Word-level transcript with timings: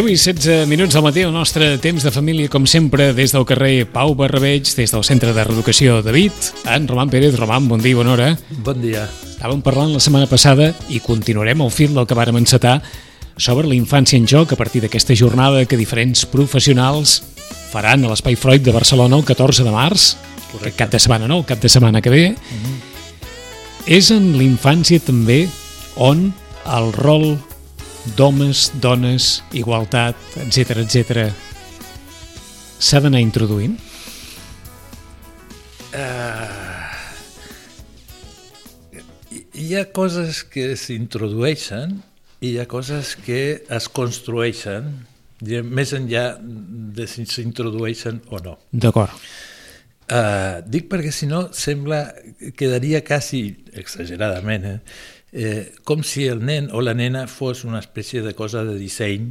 10 0.00 0.08
i 0.08 0.16
16 0.16 0.66
minuts 0.66 0.94
del 0.94 1.02
matí, 1.04 1.20
el 1.20 1.32
nostre 1.34 1.76
temps 1.76 2.00
de 2.00 2.10
família, 2.10 2.48
com 2.48 2.64
sempre, 2.64 3.10
des 3.12 3.34
del 3.36 3.44
carrer 3.44 3.84
Pau 3.84 4.14
Barrabeig, 4.16 4.64
des 4.72 4.94
del 4.94 5.02
Centre 5.04 5.34
de 5.36 5.42
Reeducació 5.44 5.98
David, 6.00 6.32
en 6.72 6.86
Roman 6.88 7.10
Pérez. 7.12 7.34
Roman, 7.36 7.66
bon 7.68 7.82
dia, 7.84 7.98
bona 7.98 8.14
hora. 8.14 8.28
Bon 8.64 8.80
dia. 8.80 9.02
Estàvem 9.04 9.60
parlant 9.60 9.92
la 9.92 10.00
setmana 10.00 10.24
passada 10.30 10.70
i 10.88 11.02
continuarem 11.04 11.60
el 11.60 11.68
fil 11.74 11.92
del 11.92 12.08
que 12.08 12.16
vàrem 12.16 12.38
encetar 12.40 12.78
sobre 13.36 13.68
la 13.68 13.76
infància 13.76 14.16
en 14.16 14.24
joc 14.24 14.54
a 14.54 14.56
partir 14.56 14.80
d'aquesta 14.80 15.12
jornada 15.12 15.66
que 15.68 15.76
diferents 15.76 16.24
professionals 16.32 17.18
faran 17.68 18.06
a 18.06 18.14
l'Espai 18.14 18.40
Freud 18.40 18.64
de 18.64 18.72
Barcelona 18.72 19.20
el 19.20 19.28
14 19.28 19.68
de 19.68 19.76
març, 19.76 20.14
Correcte. 20.54 20.78
cap 20.80 20.96
de 20.96 21.02
setmana 21.04 21.28
no, 21.28 21.42
el 21.42 21.44
cap 21.44 21.60
de 21.60 21.68
setmana 21.68 22.00
que 22.00 22.08
ve. 22.08 22.30
Mm 22.30 22.64
-hmm. 22.64 22.80
És 23.84 24.10
en 24.10 24.32
l'infància 24.38 24.98
també 24.98 25.50
on 25.96 26.32
el 26.64 26.92
rol 26.94 27.36
d'homes, 28.16 28.70
dones, 28.80 29.38
igualtat, 29.52 30.18
etc 30.46 30.82
etc 30.86 31.30
s'ha 32.80 33.00
d'anar 33.04 33.20
introduint? 33.20 33.76
Uh, 35.90 36.88
hi 39.60 39.74
ha 39.76 39.84
coses 39.92 40.42
que 40.48 40.72
s'introdueixen 40.80 41.98
i 42.40 42.54
hi 42.54 42.58
ha 42.62 42.66
coses 42.70 43.12
que 43.20 43.42
es 43.68 43.88
construeixen 43.92 44.90
més 45.40 45.92
enllà 45.96 46.24
de 46.40 47.06
si 47.08 47.26
s'introdueixen 47.28 48.20
o 48.32 48.40
no. 48.44 48.56
D'acord. 48.72 49.12
Uh, 50.10 50.58
dic 50.66 50.88
perquè 50.90 51.12
si 51.14 51.28
no 51.30 51.46
sembla, 51.54 52.02
quedaria 52.58 53.04
quasi 53.06 53.44
exageradament, 53.78 54.66
eh? 54.66 54.78
Eh, 55.32 55.72
com 55.84 56.02
si 56.06 56.26
el 56.26 56.44
nen 56.44 56.70
o 56.72 56.82
la 56.82 56.94
nena 56.94 57.26
fos 57.30 57.64
una 57.64 57.80
espècie 57.80 58.22
de 58.22 58.34
cosa 58.34 58.64
de 58.66 58.76
disseny 58.78 59.30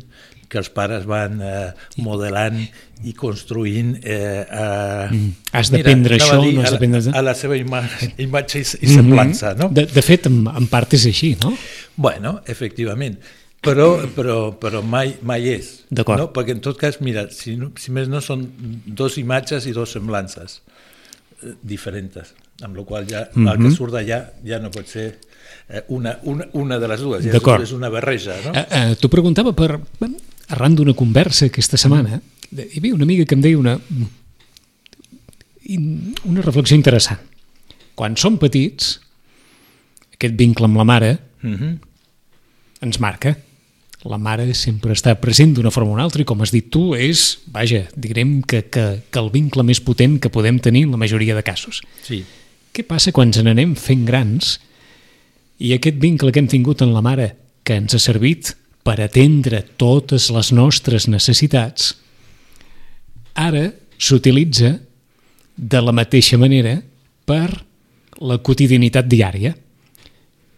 que 0.49 0.57
els 0.57 0.71
pares 0.73 1.05
van 1.05 1.41
eh, 1.45 1.71
modelant 2.01 2.57
i 3.05 3.13
construint 3.15 3.93
eh, 4.01 4.41
a, 4.43 4.65
mm. 5.11 5.51
has 5.53 5.69
d'aprendre 5.71 6.17
això 6.17 6.39
dir, 6.41 6.55
no 6.57 6.65
has 6.65 6.73
a, 6.73 6.79
la, 6.81 7.19
a 7.19 7.25
la 7.29 7.35
seva 7.37 7.59
ima 7.59 7.83
imatge 8.25 8.63
i, 8.63 8.65
i 8.65 8.95
semblança 8.95 9.53
no? 9.59 9.69
de, 9.75 9.85
de 9.91 10.05
fet 10.05 10.27
en, 10.31 10.41
en 10.49 10.71
part 10.71 10.97
és 10.97 11.05
així 11.11 11.35
no? 11.43 11.53
bueno, 11.95 12.39
efectivament 12.49 13.19
però, 13.61 13.91
però, 14.15 14.39
però 14.55 14.81
mai, 14.81 15.13
mai 15.21 15.49
és 15.51 15.71
no? 15.91 16.29
perquè 16.33 16.55
en 16.55 16.63
tot 16.63 16.79
cas, 16.79 17.01
mira 17.03 17.27
si, 17.35 17.57
no, 17.59 17.73
si 17.77 17.93
més 17.95 18.09
no 18.11 18.23
són 18.23 18.47
dos 18.85 19.19
imatges 19.21 19.67
i 19.69 19.75
dos 19.75 19.93
semblances 19.97 20.61
eh, 21.43 21.57
diferents 21.61 22.33
amb 22.63 22.75
la 22.75 22.83
qual 22.83 23.05
ja, 23.07 23.27
mm 23.27 23.45
-hmm. 23.45 23.51
el 23.51 23.63
que 23.63 23.75
surt 23.75 23.93
d'allà 23.93 24.23
ja 24.43 24.59
no 24.59 24.71
pot 24.71 24.87
ser 24.87 25.19
una, 25.87 26.17
una, 26.23 26.47
una 26.53 26.79
de 26.79 26.87
les 26.89 27.01
dues, 27.01 27.25
ja 27.25 27.35
és, 27.37 27.49
és 27.67 27.73
una 27.75 27.89
barreja. 27.93 28.37
No? 28.45 28.53
Eh, 28.57 28.65
eh, 28.65 28.95
T'ho 28.99 29.09
preguntava 29.11 29.53
per, 29.53 29.75
arran 30.49 30.77
d'una 30.77 30.95
conversa 30.97 31.49
aquesta 31.49 31.77
setmana, 31.77 32.21
hi 32.49 32.79
havia 32.79 32.95
una 32.95 33.05
amiga 33.05 33.25
que 33.29 33.37
em 33.37 33.43
deia 33.43 33.59
una, 33.59 33.75
una 36.25 36.45
reflexió 36.45 36.77
interessant. 36.77 37.21
Quan 37.99 38.15
som 38.17 38.39
petits, 38.41 38.95
aquest 40.15 40.35
vincle 40.39 40.67
amb 40.67 40.79
la 40.79 40.87
mare 40.87 41.11
uh 41.43 41.49
-huh. 41.49 41.77
ens 42.81 42.99
marca. 42.99 43.37
La 44.03 44.17
mare 44.17 44.53
sempre 44.53 44.93
està 44.93 45.13
present 45.19 45.53
d'una 45.53 45.71
forma 45.71 45.91
o 45.91 45.93
una 45.93 46.03
altra 46.03 46.21
i, 46.21 46.25
com 46.25 46.41
has 46.41 46.51
dit 46.51 46.69
tu, 46.69 46.95
és, 46.95 47.39
vaja, 47.47 47.89
direm 47.95 48.41
que, 48.41 48.69
que, 48.69 49.01
que 49.11 49.19
el 49.19 49.29
vincle 49.29 49.63
més 49.63 49.81
potent 49.81 50.19
que 50.19 50.29
podem 50.29 50.57
tenir 50.59 50.83
en 50.83 50.91
la 50.91 50.97
majoria 50.97 51.35
de 51.35 51.43
casos. 51.43 51.81
Sí. 52.03 52.23
Què 52.73 52.83
passa 52.87 53.11
quan 53.11 53.27
ens 53.27 53.43
n'anem 53.43 53.75
fent 53.75 54.05
grans 54.05 54.59
i 55.59 55.73
aquest 55.75 55.99
vincle 55.99 56.31
que 56.31 56.41
hem 56.41 56.49
tingut 56.49 56.81
en 56.81 56.93
la 56.95 57.03
mare, 57.05 57.33
que 57.63 57.77
ens 57.79 57.95
ha 57.95 58.01
servit 58.01 58.53
per 58.83 58.97
atendre 59.03 59.61
totes 59.77 60.29
les 60.33 60.51
nostres 60.55 61.07
necessitats, 61.11 61.93
ara 63.35 63.67
s'utilitza 63.99 64.77
de 65.59 65.81
la 65.83 65.93
mateixa 65.95 66.39
manera 66.39 66.77
per 67.27 67.49
la 68.19 68.39
quotidianitat 68.43 69.07
diària 69.11 69.53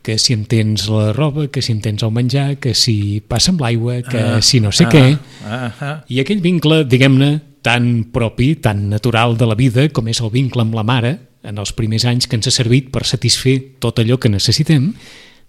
que 0.01 0.17
si 0.17 0.33
em 0.33 0.45
tens 0.49 0.87
la 0.89 1.11
roba, 1.13 1.47
que 1.53 1.61
si 1.61 1.73
em 1.75 1.81
tens 1.81 2.01
el 2.01 2.13
menjar, 2.13 2.55
que 2.61 2.73
si 2.73 3.21
passa 3.21 3.51
amb 3.53 3.61
l'aigua, 3.61 3.99
que 4.01 4.21
ah, 4.21 4.39
si 4.41 4.59
no 4.59 4.71
sé 4.73 4.87
ah, 4.87 4.93
què. 4.93 5.03
Ah, 5.45 5.69
ah. 5.69 5.95
I 6.09 6.21
aquell 6.23 6.41
vincle, 6.41 6.81
diguem-ne, 6.89 7.35
tan 7.61 8.07
propi, 8.13 8.55
tan 8.57 8.87
natural 8.89 9.37
de 9.37 9.45
la 9.45 9.57
vida 9.57 9.85
com 9.93 10.09
és 10.09 10.21
el 10.21 10.33
vincle 10.33 10.65
amb 10.65 10.73
la 10.77 10.85
mare, 10.85 11.13
en 11.43 11.57
els 11.57 11.73
primers 11.73 12.05
anys 12.09 12.27
que 12.29 12.37
ens 12.37 12.47
ha 12.47 12.53
servit 12.53 12.91
per 12.93 13.05
satisfer 13.07 13.57
tot 13.81 13.99
allò 13.99 14.19
que 14.21 14.29
necessitem, 14.29 14.91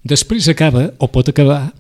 després 0.03 0.49
acaba, 0.49 0.89
o 0.99 1.09
pot 1.13 1.29
acabar, 1.29 1.73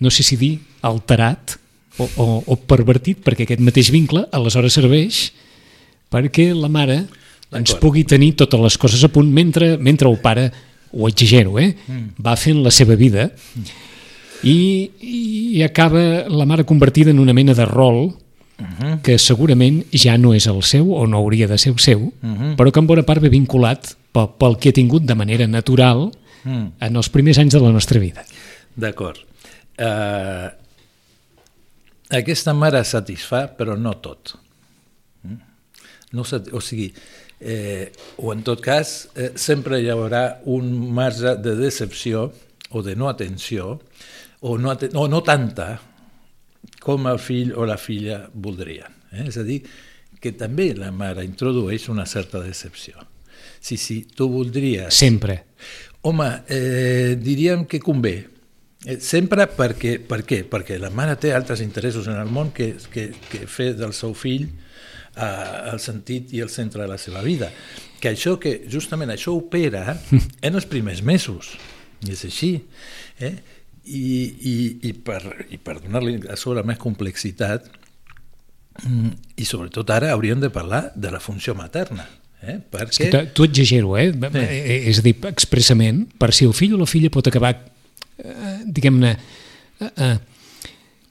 no 0.00 0.10
sé 0.10 0.24
si 0.24 0.38
dir 0.40 0.56
alterat 0.86 1.58
o, 1.98 2.06
o, 2.06 2.26
o 2.46 2.56
pervertit, 2.70 3.20
perquè 3.24 3.44
aquest 3.44 3.62
mateix 3.64 3.90
vincle 3.94 4.24
aleshores 4.32 4.78
serveix 4.78 5.28
perquè 6.12 6.52
la 6.56 6.70
mare 6.72 7.02
ens 7.56 7.74
pugui 7.80 8.04
tenir 8.04 8.34
totes 8.36 8.60
les 8.60 8.76
coses 8.80 9.02
a 9.04 9.10
punt 9.12 9.28
mentre, 9.32 9.76
mentre 9.80 10.08
el 10.08 10.18
pare, 10.20 10.50
ho 10.92 11.08
exagero, 11.08 11.58
eh? 11.60 11.74
Mm. 11.86 12.22
va 12.24 12.36
fent 12.36 12.62
la 12.64 12.72
seva 12.72 12.96
vida 12.96 13.28
i, 14.44 14.88
i 15.00 15.62
acaba 15.64 16.28
la 16.28 16.46
mare 16.48 16.64
convertida 16.68 17.10
en 17.10 17.18
una 17.18 17.34
mena 17.36 17.56
de 17.56 17.66
rol 17.68 18.12
uh 18.58 18.66
-huh. 18.66 19.00
que 19.02 19.18
segurament 19.18 19.84
ja 19.92 20.16
no 20.18 20.34
és 20.34 20.46
el 20.46 20.62
seu 20.62 20.92
o 20.92 21.06
no 21.06 21.18
hauria 21.18 21.46
de 21.46 21.58
ser 21.58 21.72
el 21.72 21.78
seu, 21.78 22.00
uh 22.00 22.12
-huh. 22.22 22.56
però 22.56 22.70
que 22.70 22.80
en 22.80 22.86
bona 22.86 23.02
part 23.02 23.20
ve 23.20 23.28
vinculat 23.28 23.96
pel, 24.12 24.28
pel 24.38 24.58
que 24.58 24.68
ha 24.68 24.72
tingut 24.72 25.02
de 25.02 25.14
manera 25.14 25.46
natural 25.46 25.98
uh 25.98 26.12
mm. 26.44 26.66
-huh. 26.66 26.72
en 26.80 26.96
els 26.96 27.08
primers 27.08 27.38
anys 27.38 27.52
de 27.52 27.60
la 27.60 27.72
nostra 27.72 28.00
vida. 28.00 28.24
D'acord. 28.74 29.18
Uh, 29.78 30.50
aquesta 32.10 32.52
mare 32.52 32.84
satisfà, 32.84 33.48
però 33.56 33.76
no 33.76 33.92
tot. 34.00 34.34
Mm? 35.22 35.40
No, 36.12 36.24
o 36.52 36.60
sigui, 36.60 36.92
eh, 37.40 37.92
o 38.16 38.32
en 38.32 38.42
tot 38.42 38.60
cas, 38.60 39.08
eh, 39.14 39.32
sempre 39.36 39.80
hi 39.80 39.90
haurà 39.92 40.40
un 40.44 40.72
marge 40.94 41.36
de 41.36 41.54
decepció 41.56 42.32
o 42.70 42.82
de 42.82 42.96
no 42.96 43.08
atenció, 43.08 43.80
o 44.40 44.56
no, 44.58 44.76
o 44.94 45.08
no 45.08 45.22
tanta, 45.22 45.80
com 46.80 47.06
el 47.10 47.20
fill 47.22 47.52
o 47.56 47.66
la 47.68 47.78
filla 47.80 48.24
voldrien. 48.32 48.94
Eh? 49.12 49.28
És 49.28 49.38
a 49.40 49.44
dir, 49.46 49.62
que 50.20 50.32
també 50.36 50.72
la 50.76 50.90
mare 50.94 51.24
introdueix 51.26 51.88
una 51.92 52.06
certa 52.06 52.40
decepció. 52.42 52.98
Sí, 53.60 53.76
sí, 53.76 54.02
tu 54.14 54.28
voldries... 54.30 54.94
Sempre. 54.94 55.44
Home, 56.02 56.28
eh, 56.48 57.16
diríem 57.20 57.66
que 57.66 57.80
convé. 57.82 58.16
Eh, 58.86 58.98
sempre 59.02 59.48
perquè, 59.50 59.96
per 59.98 60.22
què? 60.26 60.44
Perquè 60.46 60.78
la 60.78 60.92
mare 60.94 61.16
té 61.18 61.32
altres 61.34 61.62
interessos 61.64 62.06
en 62.10 62.18
el 62.20 62.30
món 62.30 62.52
que, 62.54 62.74
que, 62.92 63.10
que 63.30 63.46
fer 63.50 63.72
del 63.78 63.94
seu 63.96 64.14
fill 64.14 64.46
eh, 64.46 65.72
el 65.72 65.80
sentit 65.82 66.32
i 66.34 66.42
el 66.44 66.52
centre 66.54 66.84
de 66.84 66.90
la 66.90 66.98
seva 67.02 67.22
vida. 67.26 67.50
Que 67.98 68.12
això, 68.14 68.36
que 68.38 68.60
justament 68.70 69.10
això 69.14 69.34
opera 69.34 69.98
en 70.46 70.54
els 70.54 70.68
primers 70.70 71.02
mesos. 71.02 71.56
I 72.06 72.14
és 72.14 72.24
així. 72.28 72.52
Eh? 73.18 73.34
I, 73.88 74.08
i, 74.52 74.54
i 74.88 74.92
per, 74.92 75.22
i 75.50 75.58
per 75.58 75.78
donar-li 75.80 76.18
a 76.28 76.36
sobre 76.36 76.64
més 76.66 76.78
complexitat 76.80 77.68
mm, 78.84 79.10
i 79.40 79.48
sobretot 79.48 79.90
ara 79.94 80.12
hauríem 80.14 80.40
de 80.42 80.50
parlar 80.54 80.88
de 80.94 81.12
la 81.12 81.20
funció 81.20 81.54
materna 81.58 82.06
eh? 82.42 82.58
perquè... 82.58 83.08
És 83.08 83.12
que 83.14 83.22
tu 83.34 83.46
exagero, 83.48 83.96
eh? 83.98 84.10
Sí. 84.12 84.46
és 84.92 85.00
a 85.00 85.06
dir, 85.06 85.16
expressament 85.30 86.04
per 86.20 86.32
si 86.36 86.48
el 86.48 86.56
fill 86.56 86.76
o 86.76 86.82
la 86.82 86.88
filla 86.90 87.12
pot 87.14 87.30
acabar 87.30 87.54
eh, 87.56 88.58
diguem-ne 88.66 89.14
eh, 89.14 89.92
eh, 89.92 90.16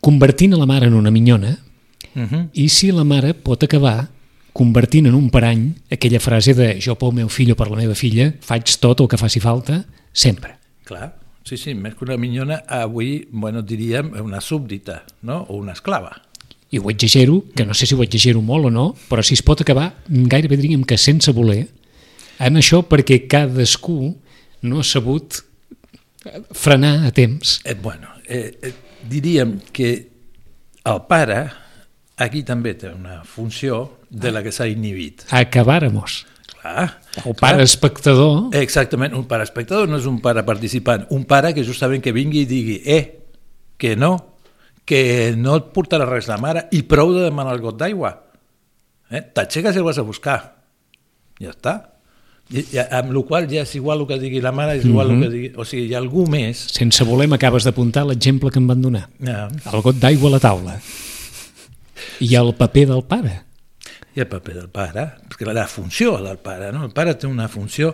convertint 0.04 0.54
a 0.54 0.62
la 0.62 0.70
mare 0.70 0.92
en 0.92 0.98
una 0.98 1.14
minyona 1.14 1.56
uh 1.58 2.20
mhm. 2.20 2.30
-huh. 2.30 2.48
i 2.54 2.70
si 2.70 2.92
la 2.92 3.04
mare 3.04 3.34
pot 3.34 3.64
acabar 3.64 4.10
convertint 4.54 5.06
en 5.08 5.14
un 5.14 5.30
parany 5.30 5.76
aquella 5.92 6.20
frase 6.20 6.54
de 6.54 6.80
jo 6.82 6.96
pel 6.96 7.14
meu 7.14 7.30
fill 7.30 7.52
o 7.52 7.56
per 7.56 7.70
la 7.70 7.78
meva 7.78 7.96
filla 7.96 8.32
faig 8.42 8.78
tot 8.82 9.00
el 9.00 9.08
que 9.08 9.18
faci 9.18 9.40
falta 9.40 9.86
sempre. 10.12 10.58
Clar, 10.84 11.14
Sí, 11.48 11.56
sí, 11.56 11.72
més 11.80 11.94
que 11.96 12.04
una 12.04 12.18
minyona, 12.20 12.58
avui, 12.68 13.22
bueno, 13.32 13.62
diríem 13.64 14.10
una 14.20 14.42
súbdita, 14.44 15.06
no? 15.24 15.46
o 15.48 15.56
una 15.56 15.72
esclava. 15.78 16.12
I 16.76 16.82
ho 16.82 16.90
exagero, 16.92 17.46
que 17.56 17.64
no 17.66 17.74
sé 17.74 17.88
si 17.88 17.96
ho 17.96 18.04
exagero 18.04 18.42
molt 18.44 18.68
o 18.68 18.72
no, 18.74 18.88
però 19.08 19.24
si 19.24 19.38
es 19.38 19.44
pot 19.48 19.64
acabar, 19.64 19.94
gairebé 20.10 20.58
diríem 20.60 20.84
que 20.84 20.98
sense 21.00 21.32
voler, 21.32 21.70
en 22.44 22.60
això 22.60 22.82
perquè 22.84 23.22
cadascú 23.32 24.12
no 24.68 24.82
ha 24.84 24.84
sabut 24.84 25.40
frenar 26.52 27.08
a 27.08 27.14
temps. 27.16 27.62
Eh, 27.64 27.78
bueno, 27.80 28.12
eh, 28.28 28.58
eh, 28.62 28.74
diríem 29.08 29.62
que 29.72 29.92
el 30.84 31.02
pare 31.08 31.46
aquí 32.18 32.44
també 32.44 32.76
té 32.76 32.92
una 32.92 33.22
funció 33.24 34.02
de 34.10 34.36
la 34.36 34.44
que 34.44 34.52
s'ha 34.52 34.68
inhibit. 34.68 35.30
Acabáramos. 35.32 36.26
Clar. 36.68 37.02
El 37.26 37.36
pare 37.36 37.58
clar. 37.58 37.64
espectador... 37.64 38.56
Exactament, 38.56 39.16
un 39.16 39.26
pare 39.30 39.46
espectador 39.48 39.88
no 39.90 40.00
és 40.02 40.08
un 40.10 40.20
pare 40.24 40.44
participant, 40.48 41.06
un 41.16 41.24
pare 41.30 41.54
que 41.56 41.64
justament 41.66 42.04
que 42.04 42.14
vingui 42.16 42.44
i 42.44 42.50
digui 42.50 42.78
eh, 42.86 43.04
que 43.78 43.96
no, 43.96 44.14
que 44.88 45.34
no 45.38 45.58
et 45.62 45.70
portarà 45.76 46.08
res 46.10 46.30
la 46.30 46.40
mare 46.42 46.68
i 46.76 46.84
prou 46.84 47.14
de 47.16 47.26
demanar 47.28 47.56
el 47.56 47.64
got 47.64 47.80
d'aigua. 47.80 48.14
Eh? 49.12 49.24
T'aixeques 49.34 49.78
i 49.78 49.82
el 49.82 49.88
vas 49.88 50.00
a 50.02 50.06
buscar. 50.08 50.40
Ja 51.40 51.54
està. 51.54 51.76
I, 52.48 52.62
i, 52.62 52.80
amb 52.80 53.12
la 53.12 53.24
qual 53.28 53.48
ja 53.52 53.64
és 53.66 53.74
igual 53.76 54.04
el 54.04 54.08
que 54.10 54.20
digui 54.22 54.44
la 54.44 54.54
mare, 54.56 54.78
és 54.80 54.86
igual 54.86 55.12
mm 55.12 55.12
-hmm. 55.12 55.24
el 55.24 55.30
que 55.30 55.36
digui... 55.36 55.52
O 55.56 55.66
sigui, 55.66 55.88
hi 55.88 55.96
ha 55.96 56.00
algú 56.00 56.28
més... 56.28 56.68
Sense 56.72 57.04
voler 57.04 57.28
m'acabes 57.28 57.64
d'apuntar 57.64 58.06
l'exemple 58.06 58.52
que 58.52 58.60
em 58.60 58.68
van 58.68 58.82
donar. 58.82 59.10
Ja. 59.20 59.50
El 59.74 59.82
got 59.82 59.96
d'aigua 59.96 60.30
a 60.30 60.32
la 60.32 60.40
taula. 60.40 60.80
I 62.20 62.36
el 62.36 62.54
paper 62.56 62.88
del 62.88 63.04
pare? 63.04 63.47
I 64.18 64.24
el 64.24 64.30
paper 64.32 64.56
del 64.56 64.70
pare, 64.74 65.04
perquè 65.30 65.46
la 65.54 65.68
funció 65.70 66.16
del 66.24 66.40
pare, 66.42 66.72
no? 66.74 66.88
el 66.88 66.94
pare 66.96 67.14
té 67.22 67.30
una 67.30 67.46
funció, 67.52 67.92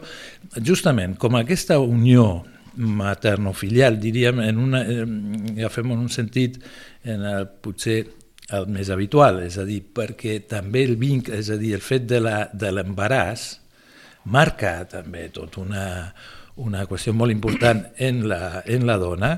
justament 0.63 1.17
com 1.19 1.35
aquesta 1.35 1.81
unió 1.83 2.45
materno-filial, 2.79 3.99
diríem, 4.01 4.39
en 4.41 4.61
una, 4.61 4.81
ja 5.59 5.69
fem 5.69 5.91
en 5.91 6.05
un 6.05 6.09
sentit, 6.09 6.61
en 7.03 7.25
el, 7.27 7.49
potser 7.61 7.97
el 8.55 8.69
més 8.71 8.89
habitual, 8.93 9.41
és 9.45 9.57
a 9.59 9.65
dir, 9.67 9.81
perquè 9.95 10.39
també 10.49 10.85
el 10.87 10.95
vincle, 11.01 11.37
és 11.39 11.51
a 11.53 11.57
dir, 11.59 11.73
el 11.77 11.83
fet 11.83 12.07
de 12.07 12.71
l'embaràs 12.71 13.45
marca 14.31 14.77
també 14.89 15.27
tot 15.35 15.59
una, 15.59 15.85
una 16.63 16.85
qüestió 16.87 17.13
molt 17.15 17.33
important 17.33 17.83
en 17.99 18.23
la, 18.29 18.63
en 18.65 18.87
la 18.87 18.97
dona 19.01 19.33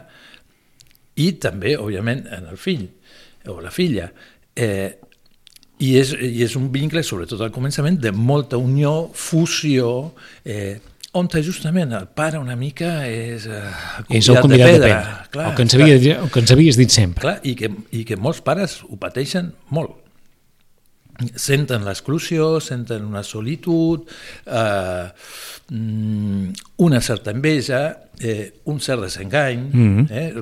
i 1.22 1.32
també, 1.42 1.76
òbviament, 1.80 2.26
en 2.30 2.50
el 2.52 2.62
fill 2.62 2.88
o 3.50 3.60
la 3.64 3.72
filla. 3.72 4.10
Eh, 4.56 5.05
i 5.84 5.96
és, 6.00 6.14
I 6.16 6.44
és 6.46 6.56
un 6.56 6.70
vincle, 6.72 7.04
sobretot 7.04 7.42
al 7.44 7.52
començament, 7.56 7.98
de 8.00 8.12
molta 8.16 8.58
unió, 8.62 9.10
fusió, 9.14 10.14
eh, 10.48 10.78
on 11.16 11.30
justament 11.44 11.94
el 11.96 12.08
pare 12.08 12.40
una 12.40 12.56
mica 12.60 13.06
és 13.08 13.46
eh, 13.48 13.70
és 14.10 14.28
el 14.28 14.42
convidat 14.44 14.68
de, 14.68 14.74
pedra, 14.74 14.88
de 14.88 14.96
pedra 14.96 15.28
clar, 15.32 15.50
el, 15.50 15.56
que 15.56 15.64
ens 15.64 15.76
havia, 15.76 16.18
el 16.20 16.32
que 16.32 16.42
ens 16.44 16.52
havies 16.52 16.80
dit 16.80 16.92
sempre. 16.92 17.22
Clar, 17.24 17.38
i, 17.44 17.56
que, 17.56 17.72
i 17.96 18.04
que 18.08 18.18
molts 18.20 18.42
pares 18.44 18.82
ho 18.88 19.00
pateixen 19.00 19.54
molt. 19.76 20.02
Senten 21.40 21.86
l'exclusió, 21.88 22.58
senten 22.60 23.06
una 23.08 23.24
solitud, 23.24 24.04
eh, 24.44 25.06
mm, 25.72 26.75
una 26.78 27.00
certa 27.00 27.32
enveja, 27.32 28.06
eh, 28.20 28.54
un 28.66 28.80
cert 28.80 29.02
desengany. 29.02 29.70
Mm 29.72 29.98
-hmm. 29.98 30.08
eh? 30.12 30.34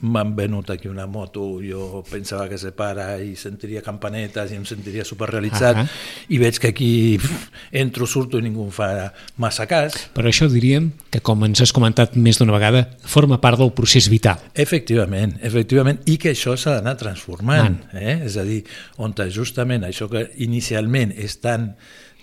M'han 0.00 0.36
venut 0.36 0.70
aquí 0.70 0.88
una 0.88 1.06
moto, 1.06 1.60
jo 1.60 2.02
pensava 2.10 2.48
que 2.48 2.58
se 2.58 2.72
para 2.72 3.22
i 3.22 3.36
sentiria 3.36 3.82
campanetes 3.82 4.52
i 4.52 4.54
em 4.54 4.64
sentiria 4.64 5.04
superrealitzat, 5.04 5.76
uh 5.76 5.82
-huh. 5.82 5.88
i 6.28 6.38
veig 6.38 6.58
que 6.58 6.68
aquí 6.68 7.18
pff, 7.18 7.50
entro, 7.72 8.06
surto 8.06 8.38
i 8.38 8.42
ningú 8.42 8.64
em 8.64 8.70
fa 8.70 9.12
massa 9.36 9.66
cas. 9.66 10.10
Per 10.12 10.24
això 10.24 10.48
diríem 10.48 10.92
que, 11.10 11.20
com 11.20 11.44
ens 11.44 11.60
has 11.60 11.72
comentat 11.72 12.16
més 12.16 12.38
d'una 12.38 12.52
vegada, 12.52 12.90
forma 13.04 13.40
part 13.40 13.58
del 13.58 13.72
procés 13.72 14.08
vital. 14.08 14.38
Efectivament, 14.54 15.38
efectivament, 15.42 16.00
i 16.04 16.16
que 16.16 16.30
això 16.30 16.56
s'ha 16.56 16.74
d'anar 16.74 16.96
transformant. 16.96 17.84
Eh? 17.92 18.22
És 18.24 18.36
a 18.36 18.42
dir, 18.42 18.64
on 18.96 19.14
justament 19.30 19.84
això 19.84 20.08
que 20.08 20.30
inicialment 20.36 21.12
és 21.16 21.40
tan 21.40 21.76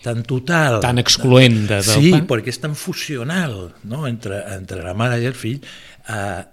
tan 0.04 0.24
total. 0.28 0.80
Tan 0.84 1.02
excloent 1.02 1.64
de, 1.68 1.80
del 1.80 1.88
Sí, 1.88 2.12
perquè 2.30 2.54
és 2.54 2.62
tan 2.64 2.76
fusional 2.78 3.58
no? 3.90 4.06
entre, 4.10 4.44
entre 4.56 4.84
la 4.86 4.94
mare 4.98 5.20
i 5.22 5.28
el 5.30 5.36
fill. 5.38 5.60
Eh, 6.08 6.44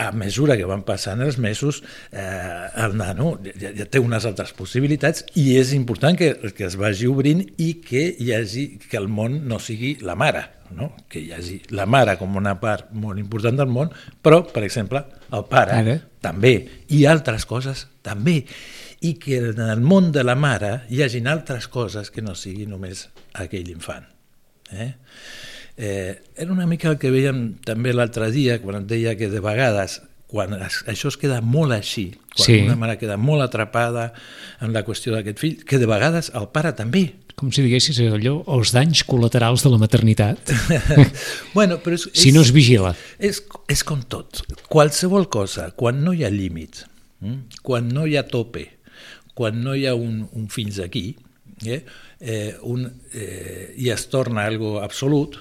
a 0.00 0.12
mesura 0.12 0.56
que 0.56 0.64
van 0.68 0.82
passant 0.86 1.20
els 1.20 1.36
mesos, 1.42 1.82
eh, 2.12 2.68
el 2.84 2.96
nano 2.96 3.34
ja, 3.44 3.72
ja 3.76 3.86
té 3.90 4.00
unes 4.00 4.24
altres 4.24 4.54
possibilitats 4.56 5.26
i 5.40 5.58
és 5.60 5.74
important 5.76 6.16
que, 6.16 6.32
que 6.56 6.66
es 6.68 6.78
vagi 6.80 7.10
obrint 7.10 7.42
i 7.60 7.74
que 7.84 8.06
hi 8.16 8.32
hagi, 8.36 8.66
que 8.88 8.96
el 9.00 9.10
món 9.12 9.42
no 9.50 9.60
sigui 9.60 9.96
la 10.06 10.16
mare, 10.16 10.46
no? 10.76 10.92
que 11.10 11.20
hi 11.20 11.34
hagi 11.36 11.60
la 11.76 11.84
mare 11.90 12.16
com 12.20 12.38
una 12.40 12.56
part 12.62 12.94
molt 12.96 13.20
important 13.20 13.60
del 13.60 13.68
món, 13.68 13.92
però, 14.22 14.40
per 14.48 14.64
exemple, 14.64 15.04
el 15.36 15.44
pare 15.50 15.80
Ara. 15.82 15.98
també, 16.24 16.54
i 16.96 17.04
altres 17.10 17.44
coses 17.50 17.86
també 18.06 18.40
i 19.00 19.14
que 19.20 19.38
en 19.50 19.60
el 19.64 19.80
món 19.80 20.10
de 20.12 20.24
la 20.24 20.36
mare 20.36 20.82
hi 20.92 21.02
hagin 21.02 21.28
altres 21.30 21.68
coses 21.72 22.10
que 22.12 22.22
no 22.22 22.34
sigui 22.36 22.66
només 22.68 23.06
aquell 23.40 23.70
infant. 23.72 24.04
Eh? 24.70 24.92
Eh, 25.76 26.20
era 26.36 26.52
una 26.52 26.66
mica 26.68 26.90
el 26.90 26.98
que 27.00 27.12
veiem 27.12 27.60
també 27.64 27.94
l'altre 27.94 28.28
dia, 28.34 28.58
quan 28.60 28.82
et 28.82 28.90
deia 28.90 29.16
que 29.16 29.30
de 29.32 29.40
vegades 29.40 30.00
quan 30.30 30.54
es, 30.62 30.82
això 30.90 31.10
es 31.10 31.16
queda 31.18 31.40
molt 31.42 31.74
així, 31.74 32.12
quan 32.36 32.46
sí. 32.46 32.58
una 32.62 32.76
mare 32.78 32.94
queda 33.00 33.16
molt 33.18 33.42
atrapada 33.42 34.12
en 34.62 34.74
la 34.76 34.84
qüestió 34.86 35.14
d'aquest 35.16 35.40
fill, 35.42 35.56
que 35.66 35.80
de 35.82 35.88
vegades 35.90 36.30
el 36.38 36.46
pare 36.54 36.70
també. 36.78 37.08
Com 37.40 37.50
si 37.54 37.64
diguessis 37.64 37.98
allò, 38.04 38.36
els 38.54 38.74
danys 38.76 39.02
col·laterals 39.08 39.64
de 39.64 39.72
la 39.72 39.80
maternitat. 39.80 40.52
bueno, 41.56 41.80
però 41.82 41.98
és, 41.98 42.06
si 42.14 42.30
no 42.36 42.44
es 42.46 42.52
vigila. 42.54 42.92
És, 43.18 43.42
és 43.72 43.82
com 43.86 44.04
tot. 44.06 44.44
Qualsevol 44.70 45.26
cosa, 45.32 45.70
quan 45.74 46.04
no 46.04 46.14
hi 46.14 46.22
ha 46.26 46.30
límits, 46.30 46.84
hm? 47.24 47.62
quan 47.66 47.90
no 47.90 48.06
hi 48.06 48.18
ha 48.20 48.26
tope, 48.28 48.68
quan 49.40 49.62
no 49.64 49.72
hi 49.72 49.86
ha 49.88 49.94
un, 49.96 50.20
un 50.36 50.50
fins 50.52 50.82
aquí, 50.84 51.14
eh, 51.64 51.80
eh, 52.20 52.56
un, 52.68 52.84
eh, 53.14 53.72
i 53.80 53.88
es 53.88 54.10
torna 54.12 54.44
algo 54.44 54.82
absolut, 54.84 55.38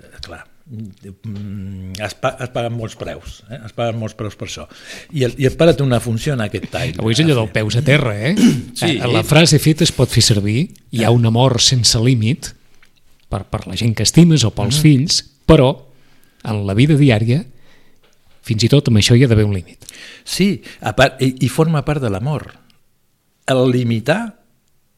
eh, 0.00 0.08
clar, 0.24 0.46
mm, 0.64 1.98
es, 2.00 2.14
pa 2.22 2.30
es 2.40 2.54
paguen 2.54 2.72
molts 2.78 2.96
preus, 2.96 3.42
eh? 3.50 3.58
es 3.66 3.76
paguen 3.76 4.00
molts 4.00 4.16
preus 4.16 4.38
per 4.40 4.48
això. 4.48 4.64
I 5.12 5.26
el, 5.28 5.36
i 5.36 5.50
el 5.50 5.58
pare 5.60 5.76
té 5.76 5.84
una 5.84 6.00
funció 6.00 6.38
en 6.38 6.46
aquest 6.46 6.70
tall. 6.72 6.96
Avui 6.96 7.12
és 7.12 7.20
allò 7.20 7.36
del 7.42 7.52
peus 7.52 7.76
a 7.76 7.84
terra, 7.84 8.16
eh? 8.30 8.32
Sí. 8.72 8.94
Eh, 8.94 9.12
la 9.12 9.26
frase 9.28 9.60
feta 9.60 9.84
es 9.84 9.92
pot 9.92 10.08
fer 10.08 10.24
servir, 10.24 10.70
hi 10.96 11.04
ha 11.04 11.12
un 11.12 11.28
amor 11.28 11.60
sense 11.60 12.00
límit 12.00 12.54
per, 13.28 13.44
per 13.44 13.66
la 13.68 13.76
gent 13.76 13.92
que 13.92 14.08
estimes 14.08 14.48
o 14.48 14.54
pels 14.56 14.80
mm. 14.80 14.88
fills, 14.88 15.20
però 15.44 15.74
en 16.48 16.64
la 16.64 16.80
vida 16.80 16.96
diària 16.96 17.44
fins 18.44 18.64
i 18.64 18.72
tot 18.72 18.88
amb 18.88 19.04
això 19.04 19.16
hi 19.16 19.28
ha 19.28 19.28
d'haver 19.28 19.44
un 19.44 19.56
límit. 19.56 19.84
Sí, 20.24 20.54
a 20.80 20.96
part, 20.96 21.20
i, 21.20 21.34
i 21.44 21.52
forma 21.52 21.84
part 21.84 22.00
de 22.00 22.08
l'amor 22.08 22.48
el 23.50 23.70
limitar, 23.72 24.22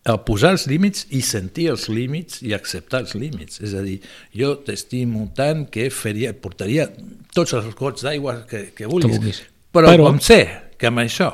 el 0.06 0.20
posar 0.26 0.52
els 0.54 0.66
límits 0.70 1.06
i 1.16 1.20
sentir 1.26 1.66
els 1.72 1.88
límits 1.90 2.38
i 2.46 2.54
acceptar 2.54 3.02
els 3.02 3.16
límits. 3.18 3.60
És 3.64 3.74
a 3.74 3.82
dir, 3.82 3.98
jo 4.36 4.54
t'estimo 4.66 5.26
tant 5.36 5.66
que 5.72 5.88
faria, 5.90 6.32
portaria 6.34 6.86
tots 7.34 7.56
els 7.58 7.72
gots 7.78 8.06
d'aigua 8.06 8.38
que, 8.50 8.68
que 8.76 8.90
vulguis, 8.90 9.42
que 9.42 9.54
però, 9.74 9.90
però 9.90 10.10
com 10.10 10.20
sé 10.22 10.40
que 10.78 10.90
amb 10.90 11.02
això 11.02 11.32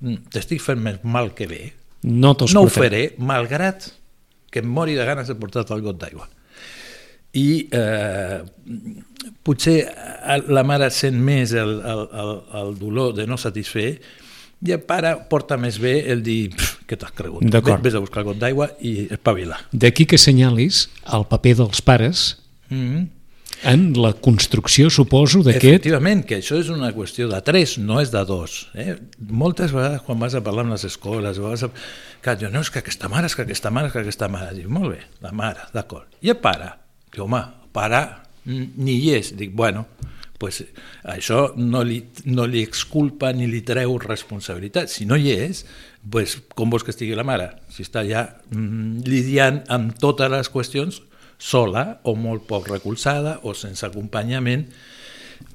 mm, 0.00 0.30
t'estic 0.32 0.62
fent 0.64 0.80
més 0.80 1.02
mal 1.04 1.34
que 1.36 1.48
bé, 1.50 1.60
no, 2.04 2.32
no 2.32 2.64
ho 2.64 2.72
faré, 2.72 3.10
malgrat 3.18 3.90
que 4.52 4.62
em 4.62 4.70
mori 4.70 4.96
de 4.96 5.04
ganes 5.04 5.28
de 5.28 5.36
portar 5.36 5.64
el 5.74 5.84
got 5.84 6.00
d'aigua. 6.00 6.28
I 7.34 7.46
eh, 7.74 8.36
potser 9.42 9.78
la 10.46 10.62
mare 10.62 10.86
sent 10.94 11.16
més 11.18 11.52
el, 11.58 11.72
el, 11.82 12.02
el, 12.22 12.36
el 12.60 12.76
dolor 12.78 13.16
de 13.16 13.26
no 13.26 13.38
satisfer 13.40 13.88
i 14.62 14.74
el 14.74 14.82
pare 14.86 15.14
porta 15.30 15.58
més 15.60 15.78
bé 15.82 15.96
el 16.12 16.22
dir 16.24 16.52
què 16.88 16.96
t'has 17.00 17.12
cregut, 17.16 17.44
vés 17.82 17.96
a 17.96 18.02
buscar 18.02 18.22
el 18.22 18.30
got 18.30 18.40
d'aigua 18.40 18.70
i 18.84 19.08
espavila. 19.14 19.58
D'aquí 19.72 20.06
que 20.08 20.20
assenyalis 20.20 20.86
el 21.16 21.26
paper 21.30 21.56
dels 21.62 21.82
pares 21.82 22.24
mm 22.68 22.84
-hmm. 22.84 23.08
en 23.72 23.92
la 24.00 24.12
construcció, 24.12 24.90
suposo, 24.90 25.42
d'aquest... 25.42 25.64
Efectivament, 25.64 26.24
que 26.24 26.38
això 26.38 26.58
és 26.60 26.68
una 26.68 26.92
qüestió 26.92 27.28
de 27.28 27.40
tres, 27.42 27.78
no 27.78 28.00
és 28.00 28.10
de 28.10 28.24
dos. 28.24 28.68
Eh? 28.74 28.96
Moltes 29.18 29.72
vegades 29.72 30.02
quan 30.02 30.18
vas 30.18 30.34
a 30.34 30.42
parlar 30.42 30.64
amb 30.64 30.72
les 30.72 30.84
escoles, 30.84 31.38
vas 31.38 31.62
a... 31.62 31.70
que 32.22 32.36
diu, 32.36 32.50
no, 32.50 32.60
és 32.60 32.70
que 32.70 32.78
aquesta 32.78 33.08
mare, 33.08 33.26
és 33.26 33.34
que 33.34 33.42
aquesta 33.42 33.70
mare, 33.70 33.86
és 33.86 33.92
que 33.92 34.00
aquesta 34.00 34.28
mare. 34.28 34.54
Dic, 34.54 34.66
molt 34.66 34.90
bé, 34.90 35.00
la 35.20 35.32
mare, 35.32 35.60
d'acord. 35.72 36.06
I 36.20 36.30
el 36.30 36.36
pare? 36.36 36.72
Diu, 37.12 37.24
home, 37.24 37.38
el 37.38 37.70
pare 37.72 38.24
ni 38.44 38.92
hi 38.92 39.14
és. 39.14 39.36
Dic, 39.36 39.54
bueno, 39.54 39.86
pues, 40.38 40.62
això 41.08 41.46
no 41.56 41.82
li, 41.86 42.00
no 42.26 42.46
li 42.50 42.62
exculpa 42.64 43.32
ni 43.32 43.46
li 43.50 43.62
treu 43.66 43.96
responsabilitat. 44.02 44.90
Si 44.92 45.06
no 45.06 45.16
hi 45.16 45.32
és, 45.34 45.64
pues, 46.10 46.36
com 46.54 46.72
vols 46.72 46.84
que 46.84 46.94
estigui 46.94 47.16
la 47.16 47.26
mare? 47.26 47.50
Si 47.72 47.86
està 47.86 48.04
ja 48.08 48.26
mm, 48.50 49.04
lidiant 49.08 49.62
amb 49.72 49.96
totes 50.00 50.32
les 50.32 50.50
qüestions 50.52 51.00
sola 51.38 52.00
o 52.04 52.14
molt 52.16 52.46
poc 52.48 52.68
recolzada 52.70 53.40
o 53.42 53.54
sense 53.54 53.86
acompanyament. 53.86 54.68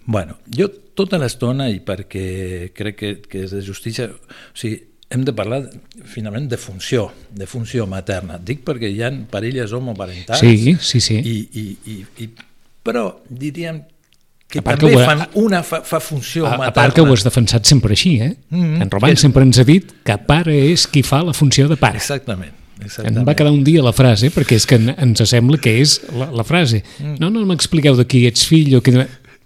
bueno, 0.05 0.39
jo 0.49 0.67
tota 0.97 1.19
l'estona, 1.21 1.69
i 1.69 1.79
perquè 1.85 2.71
crec 2.75 2.95
que, 2.97 3.09
que 3.29 3.43
és 3.45 3.51
de 3.53 3.61
justícia, 3.61 4.09
o 4.09 4.57
sigui, 4.57 4.79
hem 5.09 5.23
de 5.25 5.33
parlar 5.33 5.61
finalment 6.05 6.47
de 6.49 6.57
funció, 6.57 7.11
de 7.29 7.47
funció 7.49 7.85
materna. 7.89 8.37
Dic 8.37 8.61
perquè 8.65 8.89
hi 8.89 9.01
ha 9.05 9.11
parelles 9.31 9.73
homoparentals 9.73 10.41
sí, 10.41 10.75
sí, 10.81 11.01
sí. 11.01 11.17
I, 11.21 11.37
i, 11.61 11.65
i, 11.93 11.95
i, 12.25 12.29
però 12.85 13.05
diríem 13.29 13.81
que 14.49 14.61
també 14.65 14.89
que 14.95 15.01
fan 15.05 15.25
una 15.37 15.61
fa, 15.61 15.81
fa 15.85 15.99
funció 16.01 16.47
a, 16.47 16.55
materna. 16.57 16.71
A 16.71 16.73
part 16.73 16.95
que 16.97 17.03
ho 17.05 17.11
has 17.13 17.23
defensat 17.25 17.69
sempre 17.69 17.93
així, 17.93 18.15
eh? 18.21 18.31
Mm 18.49 18.63
-hmm. 18.63 18.81
En 18.81 18.89
Roman 18.89 19.13
que... 19.13 19.21
sempre 19.21 19.43
ens 19.43 19.59
ha 19.59 19.63
dit 19.63 19.91
que 20.03 20.17
pare 20.17 20.55
és 20.71 20.87
qui 20.87 21.03
fa 21.03 21.21
la 21.23 21.33
funció 21.33 21.67
de 21.67 21.77
pare. 21.77 21.97
Exactament. 21.97 22.53
Exactament. 22.79 23.17
Em 23.17 23.25
va 23.25 23.35
quedar 23.35 23.51
un 23.51 23.63
dia 23.63 23.83
la 23.83 23.93
frase, 23.93 24.31
perquè 24.31 24.55
és 24.55 24.65
que 24.65 24.75
ens 24.75 25.29
sembla 25.29 25.57
que 25.57 25.79
és 25.81 26.01
la, 26.13 26.31
la 26.31 26.43
frase. 26.43 26.83
Mm. 26.99 27.15
No, 27.19 27.29
no 27.29 27.45
m'expliqueu 27.45 27.95
de 27.95 28.05
qui 28.05 28.25
ets 28.25 28.45
fill 28.45 28.75
o 28.75 28.81
qui... 28.81 28.91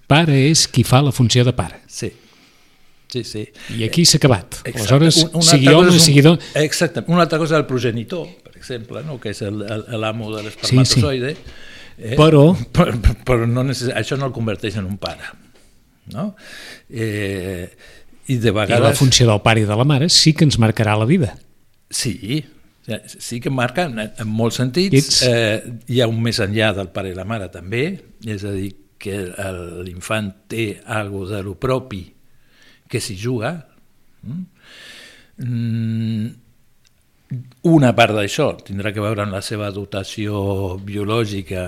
Pare 0.07 0.49
és 0.49 0.67
qui 0.67 0.83
fa 0.83 1.01
la 1.01 1.11
funció 1.11 1.43
de 1.43 1.53
pare. 1.53 1.79
Sí. 1.87 2.11
Sí, 3.07 3.23
sí. 3.23 3.47
I 3.77 3.83
aquí 3.83 4.05
s'ha 4.05 4.17
acabat. 4.17 4.61
Exacte. 4.63 4.79
Aleshores, 4.79 5.27
un, 5.33 5.41
sigui 5.41 5.67
home, 5.67 5.89
un, 5.89 5.99
sigui 5.99 6.21
dona... 6.21 6.39
Exacte. 6.55 7.03
Una 7.07 7.21
altra 7.21 7.37
cosa 7.37 7.55
és 7.55 7.59
el 7.59 7.65
progenitor, 7.65 8.27
per 8.43 8.55
exemple, 8.55 9.03
no? 9.03 9.19
que 9.19 9.29
és 9.29 9.41
l'amo 9.41 10.35
de 10.35 10.43
l'espermatozoide, 10.43 11.35
sí, 11.35 11.41
sí 11.45 11.72
Eh? 11.97 12.15
Però... 12.19 12.51
Però, 12.73 12.95
però 13.25 13.47
no 13.49 13.65
necess... 13.67 13.93
això 13.95 14.17
no 14.19 14.29
el 14.29 14.35
converteix 14.35 14.77
en 14.81 14.89
un 14.89 14.97
pare. 15.01 15.31
No? 16.13 16.33
Eh, 16.89 17.69
I 18.27 18.37
de 18.37 18.51
vegades... 18.51 18.81
I 18.81 18.89
la 18.89 18.97
funció 18.97 19.29
del 19.29 19.43
pare 19.45 19.63
i 19.63 19.69
de 19.69 19.77
la 19.79 19.87
mare 19.87 20.09
sí 20.11 20.33
que 20.33 20.47
ens 20.47 20.59
marcarà 20.61 20.97
la 20.99 21.07
vida. 21.09 21.33
Sí, 21.93 22.43
sí 23.05 23.39
que 23.39 23.51
marca 23.53 23.87
en, 23.87 23.99
en 23.99 24.29
molts 24.29 24.59
sentits. 24.59 25.21
Eh, 25.27 25.59
hi 25.87 26.01
ha 26.01 26.09
un 26.11 26.19
més 26.23 26.41
enllà 26.43 26.73
del 26.75 26.89
pare 26.95 27.13
i 27.13 27.17
la 27.17 27.27
mare 27.27 27.49
també, 27.53 27.85
és 28.25 28.43
a 28.47 28.53
dir, 28.55 28.73
que 29.03 29.19
l'infant 29.83 30.29
té 30.47 30.77
algo 30.87 31.25
de 31.27 31.41
lo 31.43 31.57
propi 31.59 32.05
que 32.87 33.01
s'hi 33.03 33.17
juga. 33.19 33.55
Mm? 34.23 34.43
Una 37.63 37.93
part 37.95 38.15
d'això 38.15 38.49
tindrà 38.59 38.91
que 38.91 39.03
veure 39.03 39.23
amb 39.23 39.35
la 39.35 39.41
seva 39.45 39.69
dotació 39.71 40.75
biològica, 40.83 41.63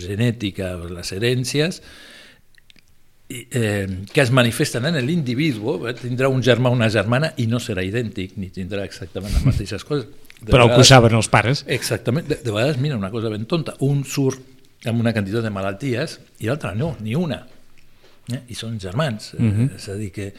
genètica, 0.00 0.74
les 0.88 1.12
herències, 1.12 1.80
i, 3.28 3.42
eh, 3.50 3.86
que 4.12 4.22
es 4.22 4.30
manifesten 4.30 4.86
en 4.88 4.96
l'individu, 5.04 5.76
eh, 5.88 5.94
tindrà 5.98 6.30
un 6.32 6.40
germà 6.46 6.70
o 6.70 6.76
una 6.78 6.88
germana 6.88 7.32
i 7.36 7.48
no 7.50 7.60
serà 7.60 7.84
idèntic, 7.84 8.36
ni 8.40 8.48
tindrà 8.54 8.84
exactament 8.86 9.34
les 9.34 9.44
mateixes 9.44 9.84
coses. 9.84 10.06
De 10.40 10.52
Però 10.52 10.68
que 10.68 10.80
ho 10.80 10.84
saben 10.86 11.16
els 11.16 11.28
pares. 11.32 11.64
Exactament. 11.66 12.28
De, 12.28 12.38
de 12.44 12.52
vegades, 12.52 12.78
mira, 12.80 12.96
una 12.96 13.10
cosa 13.10 13.32
ben 13.32 13.46
tonta, 13.48 13.74
un 13.80 14.04
surt 14.04 14.86
amb 14.86 15.00
una 15.00 15.12
quantitat 15.16 15.44
de 15.44 15.50
malalties 15.50 16.18
i 16.44 16.48
l'altre 16.48 16.74
no, 16.76 16.94
ni 17.00 17.16
una. 17.18 17.42
Eh? 18.32 18.40
I 18.48 18.54
són 18.58 18.78
germans. 18.80 19.32
Mm 19.38 19.50
-hmm. 19.50 19.70
eh, 19.70 19.76
és 19.76 19.88
a 19.88 19.94
dir 19.94 20.10
que... 20.10 20.32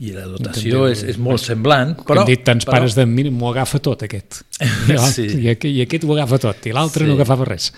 I 0.00 0.12
la 0.12 0.26
dotació 0.26 0.88
és, 0.88 1.02
és 1.02 1.16
molt 1.16 1.40
semblant, 1.40 1.96
Però, 1.96 2.20
hem 2.20 2.26
dit 2.26 2.44
tants 2.44 2.64
però, 2.64 2.70
pares 2.70 2.94
de 2.94 3.06
mira, 3.06 3.30
m'ho 3.30 3.50
agafa 3.50 3.78
tot 3.78 4.02
aquest. 4.02 4.42
I, 4.88 4.98
Sí. 5.12 5.26
I, 5.26 5.48
aquest, 5.48 5.64
I 5.64 5.80
aquest 5.82 6.04
ho 6.04 6.12
agafa 6.12 6.38
tot, 6.38 6.66
i 6.66 6.72
l'altre 6.72 7.04
Sí. 7.04 7.08
no 7.08 7.14
agafava 7.14 7.44
res. 7.44 7.72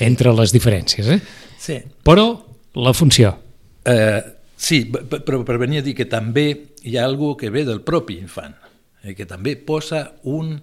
Entre 0.00 0.32
les 0.32 0.52
diferències, 0.52 1.06
eh? 1.08 1.20
Sí. 1.58 1.80
Però 2.02 2.44
la 2.74 2.92
funció, 2.92 3.36
Eh, 3.84 4.22
sí, 4.56 4.84
però 4.92 5.42
per 5.44 5.58
venir 5.58 5.80
a 5.80 5.82
dir 5.82 5.94
que 5.98 6.06
també 6.06 6.46
hi 6.86 6.96
ha 6.96 7.04
algú 7.06 7.34
que 7.38 7.50
ve 7.50 7.64
del 7.66 7.82
propi 7.82 8.18
infant, 8.22 8.54
eh, 9.02 9.14
que 9.18 9.26
també 9.26 9.56
posa 9.56 10.04
un, 10.30 10.54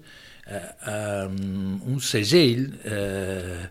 eh, 0.47 0.61
um, 1.27 1.81
un 1.93 1.99
segell 1.99 2.69
eh, 2.83 3.67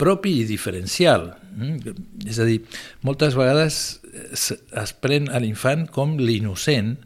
propi 0.00 0.40
i 0.40 0.46
diferencial. 0.48 1.32
Mm? 1.54 1.94
És 2.28 2.40
a 2.42 2.46
dir, 2.48 2.60
moltes 3.06 3.36
vegades 3.38 3.80
es, 4.32 4.50
es 4.54 4.94
pren 5.00 5.30
a 5.30 5.40
l'infant 5.42 5.86
com 5.92 6.16
l'innocent, 6.20 6.96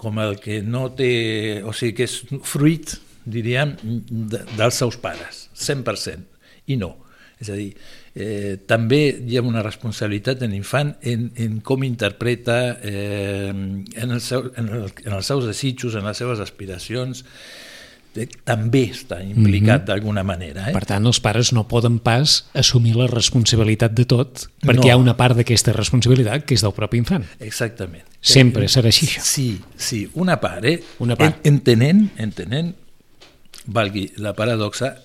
com 0.00 0.18
el 0.22 0.38
que 0.42 0.60
no 0.62 0.88
té... 0.96 1.62
O 1.64 1.74
sigui, 1.76 1.94
que 2.00 2.08
és 2.08 2.18
fruit, 2.46 2.96
diríem, 3.24 3.76
de, 3.82 4.42
dels 4.58 4.80
seus 4.82 4.98
pares, 5.00 5.48
100%, 5.54 6.26
i 6.74 6.78
no. 6.80 6.94
És 7.40 7.50
a 7.50 7.58
dir, 7.58 7.70
eh, 8.14 8.54
també 8.68 9.02
hi 9.14 9.38
ha 9.38 9.44
una 9.44 9.62
responsabilitat 9.64 10.42
en 10.46 10.54
l'infant 10.54 10.94
en, 11.10 11.28
en 11.40 11.60
com 11.66 11.82
interpreta 11.86 12.58
eh, 12.82 13.50
en, 13.50 14.10
el 14.10 14.20
seu, 14.22 14.50
en, 14.58 14.70
el, 14.70 14.90
en 15.04 15.16
els 15.16 15.30
seus 15.30 15.46
desitjos, 15.48 15.96
en 15.98 16.06
les 16.06 16.20
seves 16.20 16.42
aspiracions, 16.42 17.24
eh, 17.24 17.73
també 18.46 18.84
està 18.92 19.18
implicat 19.22 19.80
mm 19.80 19.82
-hmm. 19.82 19.86
d'alguna 19.86 20.22
manera. 20.22 20.68
Eh? 20.68 20.72
per 20.72 20.84
tant, 20.86 21.06
els 21.06 21.20
pares 21.20 21.52
no 21.52 21.66
poden 21.66 21.98
pas 21.98 22.46
assumir 22.54 22.94
la 22.96 23.06
responsabilitat 23.06 23.92
de 23.92 24.04
tot, 24.04 24.48
perquè 24.62 24.80
No. 24.80 24.86
hi 24.86 24.90
ha 24.90 24.96
una 24.96 25.16
part 25.16 25.36
d'aquesta 25.36 25.72
responsabilitat 25.72 26.44
que 26.44 26.54
és 26.54 26.62
del 26.62 26.72
propi 26.72 26.96
infant. 26.96 27.24
Exactament. 27.40 28.04
Sempre 28.20 28.68
serà 28.68 28.86
així, 28.86 29.06
això. 29.06 29.20
Sí, 29.20 29.60
sí, 29.76 30.08
una 30.14 30.40
part, 30.40 30.64
eh? 30.64 30.82
Una 30.98 31.16
part. 31.16 31.44
En, 31.44 31.54
entenent, 31.54 32.10
entenent, 32.16 32.74
valgui 33.66 34.12
la 34.16 34.32
paradoxa, 34.32 34.96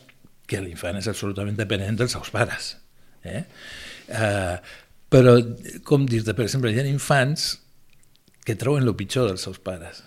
que 0.46 0.62
l'infant 0.62 0.98
és 0.98 1.08
absolutament 1.08 1.58
dependent 1.58 1.98
dels 1.98 2.12
seus 2.12 2.30
pares. 2.30 2.78
Eh? 3.24 3.44
Uh, 4.10 4.58
però, 5.10 5.36
com 5.84 6.06
dir-te, 6.06 6.34
per 6.34 6.46
exemple, 6.46 6.72
hi 6.72 6.80
ha 6.80 6.86
infants 6.86 7.60
que 8.46 8.56
troben 8.56 8.88
el 8.88 8.96
pitjor 8.96 9.28
dels 9.30 9.42
seus 9.46 9.60
pares. 9.60 10.04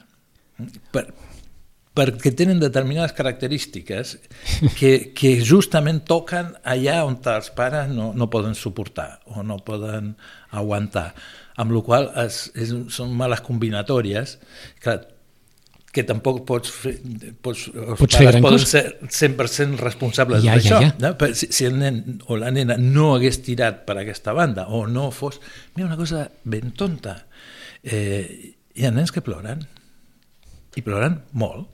Per, 0.91 1.07
perquè 1.93 2.33
tenen 2.33 2.61
determinades 2.63 3.13
característiques 3.13 4.15
que, 4.79 5.13
que 5.13 5.33
justament 5.45 6.03
toquen 6.09 6.55
allà 6.65 7.03
on 7.05 7.19
els 7.35 7.51
pares 7.57 7.91
no, 7.93 8.13
no 8.17 8.31
poden 8.33 8.55
suportar 8.57 9.21
o 9.29 9.43
no 9.45 9.59
poden 9.65 10.15
aguantar, 10.57 11.11
amb 11.61 11.75
la 11.77 11.83
qual 11.85 12.09
es, 12.25 12.47
és, 12.57 12.73
són 12.93 13.13
males 13.17 13.43
combinatòries. 13.45 14.39
Clar, 14.81 15.03
que 15.93 16.07
tampoc 16.09 16.39
pots 16.49 16.71
fer, 16.73 16.95
pots, 17.45 17.67
els 17.69 17.99
Pots 18.01 18.17
pares 18.17 18.39
poden 18.41 18.63
cosa. 18.63 18.71
ser 18.71 19.29
100% 19.37 19.77
responsables 19.85 20.41
Ja, 20.41 20.55
d'això. 20.57 20.79
ja, 20.81 20.89
ja. 20.97 21.11
No? 21.13 21.29
Si, 21.37 21.51
si 21.53 21.67
el 21.69 21.77
nen 21.77 21.99
o 22.33 22.39
la 22.41 22.49
nena 22.55 22.79
no 22.81 23.11
hagués 23.19 23.43
tirat 23.45 23.83
per 23.85 23.99
aquesta 24.01 24.33
banda 24.33 24.65
o 24.73 24.87
no 24.89 25.11
fos... 25.13 25.43
Mira, 25.77 25.91
una 25.91 25.99
cosa 26.01 26.25
ben 26.49 26.73
tonta. 26.73 27.19
Eh, 27.85 28.25
hi 28.73 28.89
ha 28.89 28.95
nens 28.95 29.13
que 29.13 29.21
ploren 29.21 29.61
i 30.73 30.81
ploren 30.81 31.19
molt 31.37 31.69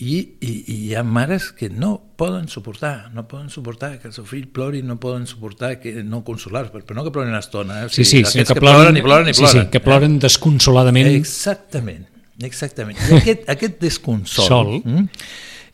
i, 0.00 0.16
i, 0.40 0.50
i 0.72 0.74
hi 0.86 0.94
ha 0.96 1.02
mares 1.04 1.50
que 1.52 1.68
no 1.68 1.90
poden 2.16 2.46
suportar, 2.48 3.10
no 3.12 3.26
poden 3.28 3.50
suportar 3.52 3.98
que 4.00 4.08
el 4.08 4.14
seu 4.16 4.24
fill 4.24 4.46
plori, 4.48 4.80
no 4.82 4.96
poden 5.00 5.26
suportar 5.28 5.74
que 5.80 5.92
no 6.02 6.22
consolar, 6.24 6.70
però 6.72 6.96
no 6.96 7.04
que 7.04 7.12
ploren 7.12 7.30
una 7.34 7.42
estona, 7.44 7.82
eh? 7.82 7.84
O 7.84 7.92
Sí, 7.92 8.04
sí, 8.08 8.22
aquests 8.22 8.32
sinó 8.32 8.46
que, 8.48 8.54
que 8.54 8.60
ploren 8.64 8.96
i 8.96 9.02
ploren 9.04 9.28
i 9.28 9.34
sí, 9.36 9.42
ploren. 9.44 9.66
sí, 9.66 9.70
que 9.74 9.80
ploren 9.84 10.16
desconsoladament. 10.22 11.10
Exactament, 11.18 12.06
exactament. 12.42 12.96
I 13.10 13.18
aquest, 13.20 13.44
aquest 13.52 13.78
desconsol... 13.84 14.46
Sol. 14.48 14.72
mm, 14.84 15.04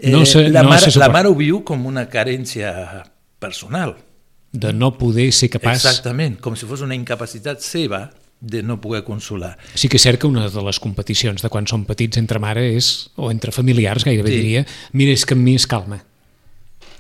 eh, 0.01 0.11
No 0.11 0.25
se- 0.27 0.49
la, 0.51 0.63
no 0.67 0.75
mare, 0.75 0.91
la 0.99 1.09
mare 1.15 1.31
ho 1.31 1.39
viu 1.39 1.63
com 1.65 1.87
una 1.87 2.09
carència 2.11 2.75
personal. 3.39 3.97
de 4.57 4.73
no 4.73 4.91
poder 4.99 5.31
ser 5.37 5.51
capaç... 5.53 5.83
Exactament, 5.85 6.39
com 6.41 6.55
si 6.57 6.65
fos 6.67 6.81
una 6.81 6.95
incapacitat 6.97 7.61
seva 7.61 8.07
de 8.41 8.63
no 8.63 8.81
poder 8.81 9.03
consolar. 9.03 9.57
Sí 9.75 9.89
que 9.89 9.97
és 9.97 10.03
cert 10.05 10.21
que 10.21 10.27
una 10.29 10.49
de 10.49 10.63
les 10.63 10.79
competicions 10.81 11.41
de 11.43 11.49
quan 11.49 11.67
som 11.67 11.85
petits 11.89 12.19
entre 12.21 12.39
mare 12.39 12.67
és, 12.77 13.11
o 13.17 13.31
entre 13.31 13.51
familiars 13.53 14.05
gairebé 14.05 14.31
Sí. 14.31 14.37
diria, 14.37 14.67
mira, 14.93 15.13
és 15.13 15.25
que 15.25 15.35
amb 15.35 15.43
mi 15.43 15.55
es 15.57 15.67
calma, 15.67 16.03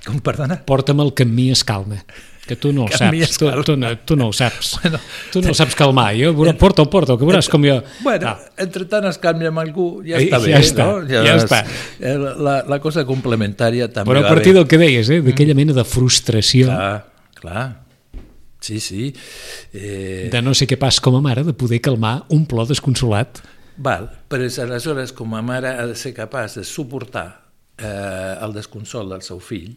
Com, 0.06 0.20
perdona? 0.20 0.62
porta'm 0.64 1.00
el 1.02 1.12
que 1.14 1.24
amb 1.26 1.34
mi 1.34 1.50
es 1.50 1.64
calma, 1.64 2.04
que 2.46 2.54
tu 2.54 2.72
no 2.72 2.86
el 2.86 2.92
saps, 2.94 3.38
tu, 3.38 3.50
tu, 3.66 3.76
no, 3.76 3.90
tu 4.06 4.14
no 4.16 4.28
ho 4.28 4.32
saps, 4.32 4.78
Bueno, 4.82 4.98
tu 5.32 5.42
no 5.42 5.48
el 5.50 5.54
saps 5.58 5.74
calmar, 5.74 6.12
jo, 6.14 6.32
veurà, 6.32 6.52
porta-ho, 6.56 6.86
porta-ho, 6.88 7.18
que 7.18 7.26
veuràs 7.26 7.48
com 7.50 7.64
jo... 7.66 7.80
Bueno, 8.04 8.28
Ah, 8.32 8.38
entre 8.62 8.84
tant 8.86 9.04
es 9.10 9.18
canvia 9.18 9.48
amb 9.50 9.58
algú, 9.58 10.00
ja 10.06 10.16
Eh, 10.16 10.28
està 10.28 10.38
ja 10.40 10.46
bé, 10.46 10.60
està, 10.62 10.86
no? 10.86 11.00
ja 11.10 11.34
es- 11.34 11.44
està. 11.44 11.64
eh, 12.00 12.14
La, 12.16 12.62
la 12.66 12.78
cosa 12.80 13.04
complementària 13.04 13.90
també 13.92 14.12
Però 14.12 14.22
a 14.22 14.22
va 14.22 14.28
partir 14.28 14.52
bé. 14.54 14.60
del 14.60 14.68
que 14.68 14.78
deies, 14.78 15.10
eh, 15.10 15.20
d'aquella 15.20 15.54
mena 15.58 15.72
de 15.74 15.84
frustració 15.84 16.66
Clar, 16.70 17.04
clar. 17.34 17.66
Sí, 18.60 18.80
sí. 18.80 19.14
Eh, 19.72 20.28
de 20.32 20.42
no 20.42 20.54
ser 20.56 20.68
capaç 20.70 21.00
com 21.04 21.18
a 21.18 21.22
mare 21.24 21.44
de 21.46 21.54
poder 21.54 21.80
calmar 21.84 22.24
un 22.34 22.46
plor 22.48 22.68
desconsolat. 22.70 23.42
Val, 23.76 24.08
però 24.30 24.46
és, 24.46 24.56
aleshores 24.62 25.12
com 25.12 25.34
a 25.36 25.42
mare 25.44 25.74
ha 25.76 25.84
de 25.86 25.96
ser 25.98 26.14
capaç 26.16 26.56
de 26.60 26.64
suportar 26.64 27.28
eh, 27.76 28.34
el 28.42 28.56
desconsol 28.56 29.12
del 29.12 29.24
seu 29.26 29.40
fill 29.44 29.74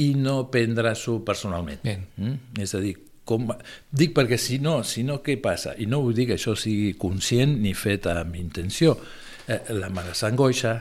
i 0.00 0.12
no 0.16 0.50
prendre-s'ho 0.52 1.20
personalment. 1.24 1.80
Bien. 1.84 2.04
Mm? 2.20 2.60
És 2.64 2.74
a 2.76 2.82
dir, 2.82 2.94
com... 3.24 3.48
dic 3.90 4.14
perquè 4.16 4.38
si 4.40 4.60
no, 4.62 4.80
si 4.84 5.04
no, 5.06 5.20
què 5.24 5.38
passa? 5.42 5.74
I 5.80 5.88
no 5.88 6.02
vull 6.04 6.16
dir 6.16 6.28
que 6.30 6.36
això 6.38 6.54
sigui 6.58 6.94
conscient 7.00 7.58
ni 7.64 7.74
fet 7.76 8.08
amb 8.12 8.36
intenció. 8.40 8.96
Eh, 9.48 9.62
la 9.76 9.90
mare 9.92 10.14
s'angoixa, 10.16 10.76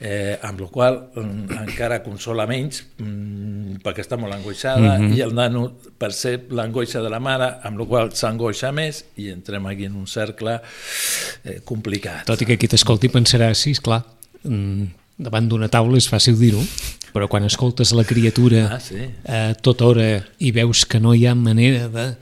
eh, 0.00 0.38
amb 0.42 0.60
la 0.60 0.66
qual 0.68 0.98
mm, 1.14 1.58
encara 1.68 2.02
consola 2.02 2.46
menys 2.46 2.82
mm, 2.98 3.78
perquè 3.84 4.02
està 4.04 4.16
molt 4.18 4.34
angoixada 4.34 4.98
Mhm. 4.98 5.12
i 5.16 5.20
el 5.20 5.34
nano 5.34 5.72
percep 5.98 6.50
l'angoixa 6.52 7.00
de 7.02 7.10
la 7.10 7.20
mare 7.20 7.48
amb 7.62 7.78
la 7.78 7.86
qual 7.86 8.12
s'angoixa 8.12 8.72
més 8.72 9.04
i 9.16 9.28
entrem 9.30 9.66
aquí 9.66 9.84
en 9.86 9.94
un 9.96 10.06
cercle 10.06 10.60
eh, 11.44 11.60
complicat. 11.64 12.24
Tot 12.26 12.40
i 12.42 12.46
que 12.46 12.56
qui 12.58 12.68
t'escolti 12.68 13.08
pensarà, 13.08 13.52
sí, 13.54 13.70
esclar, 13.72 14.02
mm, 14.44 14.84
davant 15.18 15.48
d'una 15.48 15.68
taula 15.70 15.96
és 15.96 16.08
fàcil 16.10 16.36
dir-ho, 16.38 16.62
però 17.14 17.28
quan 17.30 17.44
escoltes 17.46 17.92
la 17.94 18.02
criatura 18.04 18.66
Ah, 18.74 18.80
sí. 18.80 18.96
a 19.28 19.54
tota 19.54 19.84
hora 19.86 20.24
i 20.38 20.50
veus 20.50 20.84
que 20.86 20.98
no 21.00 21.14
hi 21.14 21.26
ha 21.26 21.34
manera 21.34 21.88
de... 21.88 22.16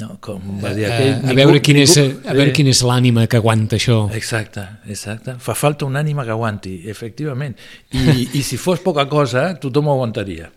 No, 0.00 0.16
com 0.24 0.40
va 0.62 0.70
dir 0.72 0.86
A, 0.88 0.94
aquell... 0.94 1.28
a, 1.30 1.34
veure, 1.36 1.60
quin 1.60 1.76
és, 1.82 1.92
ningú- 2.00 2.22
a 2.24 2.32
veure 2.32 2.48
eh, 2.50 2.54
quin 2.56 2.70
és 2.72 2.80
l'ànima 2.88 3.26
que 3.28 3.36
aguanta 3.36 3.76
això. 3.76 3.98
Exacte, 4.16 4.64
exacte. 4.88 5.34
Fa 5.38 5.52
falta 5.54 5.84
un 5.84 5.98
ànima 6.00 6.24
que 6.24 6.32
aguanti, 6.32 6.78
efectivament. 6.88 7.54
I, 7.92 8.28
i 8.38 8.42
si 8.42 8.56
fos 8.56 8.80
poca 8.80 9.04
cosa, 9.10 9.50
tothom 9.60 9.90
ho 9.90 9.92
aguantaria. 9.98 10.48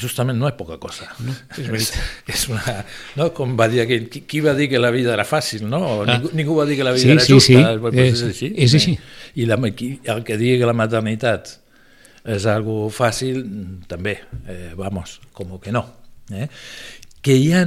Justament 0.00 0.38
no 0.40 0.48
és 0.48 0.54
poca 0.56 0.78
cosa. 0.80 1.06
No, 1.22 1.34
és. 1.60 1.68
És, 1.78 1.90
és 2.34 2.44
una, 2.50 2.74
no? 3.20 3.28
Com 3.36 3.54
va 3.58 3.68
dir 3.70 3.82
aquell, 3.84 4.08
qui, 4.10 4.22
qui 4.26 4.40
va 4.44 4.54
dir 4.56 4.66
que 4.72 4.80
la 4.82 4.90
vida 4.94 5.12
era 5.14 5.24
fàcil, 5.28 5.66
no? 5.70 5.80
O 6.00 6.06
ningú, 6.08 6.30
ningú 6.38 6.56
va 6.58 6.64
dir 6.66 6.78
que 6.80 6.86
la 6.86 6.94
vida 6.96 7.04
Sí, 7.04 7.12
era 7.12 7.24
sí, 7.26 7.34
justa. 7.36 7.60
sí. 7.74 7.78
Pues, 7.84 7.94
És- 7.94 8.08
és, 8.16 8.22
així. 8.32 8.48
és 8.66 8.74
així. 8.80 8.94
Eh? 8.96 9.42
I 9.44 9.46
la, 9.50 9.58
qui, 9.76 9.90
el 10.10 10.24
que 10.26 10.38
digui 10.40 10.58
que 10.62 10.66
la 10.70 10.74
maternitat 10.76 11.52
és 12.26 12.46
algo 12.50 12.88
fàcil, 12.90 13.44
també, 13.86 14.16
eh, 14.48 14.72
vamos, 14.74 15.20
com 15.36 15.54
que 15.62 15.70
no. 15.76 15.84
Eh? 16.34 16.48
Que 17.22 17.36
hi 17.38 17.52
ha 17.54 17.62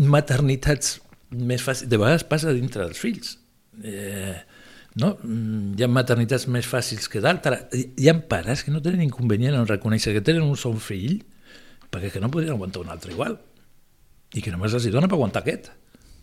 maternitats 0.00 1.00
més 1.30 1.62
fàcils, 1.62 1.88
de 1.90 1.98
vegades 2.00 2.24
passa 2.26 2.52
dintre 2.56 2.84
dels 2.86 2.98
fills. 2.98 3.36
Eh, 3.84 4.34
no? 5.00 5.16
Mm, 5.22 5.74
Hi 5.78 5.84
ha 5.86 5.88
maternitats 5.92 6.46
més 6.50 6.66
fàcils 6.66 7.06
que 7.08 7.20
d'altres. 7.22 7.66
Hi 7.96 8.08
ha 8.10 8.16
pares 8.28 8.64
que 8.66 8.72
no 8.74 8.82
tenen 8.82 9.02
inconvenient 9.06 9.54
en 9.60 9.68
reconèixer 9.68 10.14
que 10.16 10.24
tenen 10.26 10.42
un 10.42 10.56
sol 10.60 10.78
fill 10.82 11.20
perquè 11.90 12.10
que 12.14 12.20
no 12.22 12.30
podrien 12.30 12.54
aguantar 12.54 12.82
un 12.84 12.90
altre 12.92 13.12
igual 13.12 13.38
i 14.34 14.42
que 14.42 14.50
només 14.54 14.74
els 14.74 14.84
dona 14.94 15.08
per 15.10 15.16
aguantar 15.18 15.40
aquest 15.42 15.70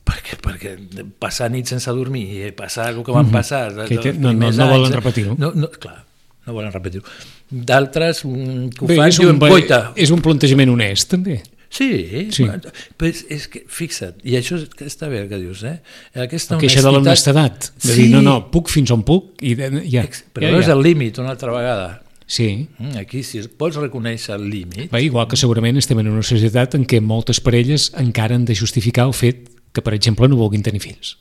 perquè, 0.08 0.38
perquè 0.40 0.76
passar 1.20 1.50
nit 1.52 1.68
sense 1.68 1.92
dormir 1.92 2.22
i 2.48 2.52
passar 2.56 2.94
el 2.94 3.02
que 3.04 3.12
van 3.12 3.28
passar 3.32 3.74
Mhm. 3.74 3.88
Que 3.88 3.96
els 3.96 4.04
té- 4.06 4.14
no- 4.14 4.32
no- 4.32 4.52
no 4.52 4.68
volen 4.70 4.86
anys, 4.86 4.96
repetir-ho. 4.96 5.36
no, 5.38 5.52
no, 5.54 5.68
clar, 5.70 6.06
no 6.46 6.54
volen 6.54 6.72
repetir-ho 6.72 7.04
d'altres 7.52 8.24
mm, 8.24 8.70
que 8.70 8.86
ho 8.86 8.88
Bé, 8.88 8.96
fan 8.96 9.10
és, 9.10 9.18
diuen, 9.20 9.36
un, 9.36 9.40
coita 9.50 9.92
és 9.96 10.10
un 10.12 10.22
plantejament 10.22 10.70
honest, 10.70 11.10
també. 11.12 11.42
Sí, 11.70 12.30
Sí. 12.32 12.44
bueno, 12.46 12.72
pues 12.98 13.26
és 13.30 13.48
que, 13.52 13.66
fixa't, 13.68 14.16
i 14.24 14.38
això 14.40 14.56
està 14.86 15.10
bé 15.12 15.22
el 15.26 15.30
que 15.30 15.38
dius, 15.38 15.64
eh? 15.64 15.82
Aquesta 16.16 16.58
Que 16.58 16.68
això 16.70 16.82
de 16.82 16.92
l'honestedat, 16.92 17.72
de 17.84 17.94
dir, 17.94 18.10
no, 18.14 18.22
no, 18.22 18.38
puc 18.52 18.70
fins 18.72 18.92
on 18.92 19.04
puc 19.04 19.42
i 19.44 19.56
ja, 19.56 20.04
Però 20.34 20.48
ja, 20.48 20.52
no 20.52 20.60
és 20.62 20.66
ja. 20.70 20.74
el 20.74 20.82
límit 20.84 21.18
una 21.20 21.30
altra 21.36 21.52
vegada. 21.52 22.04
Sí, 22.30 22.68
Mm, 22.78 22.98
Aquí, 23.00 23.22
si 23.24 23.40
vols 23.60 23.76
reconèixer 23.80 24.36
el 24.36 24.50
límit, 24.50 24.92
Bé, 24.92 25.02
igual 25.04 25.28
que 25.28 25.38
segurament 25.40 25.78
estem 25.78 26.00
en 26.00 26.08
una 26.12 26.24
societat 26.24 26.76
en 26.76 26.84
què 26.86 27.00
moltes 27.02 27.40
parelles 27.40 27.92
encara 27.96 28.36
han 28.36 28.44
de 28.46 28.56
justificar 28.56 29.06
el 29.08 29.14
fet 29.14 29.50
que, 29.72 29.82
per 29.82 29.94
exemple, 29.94 30.28
no 30.28 30.36
vulguin 30.36 30.64
tenir 30.64 30.82
fills. 30.82 31.18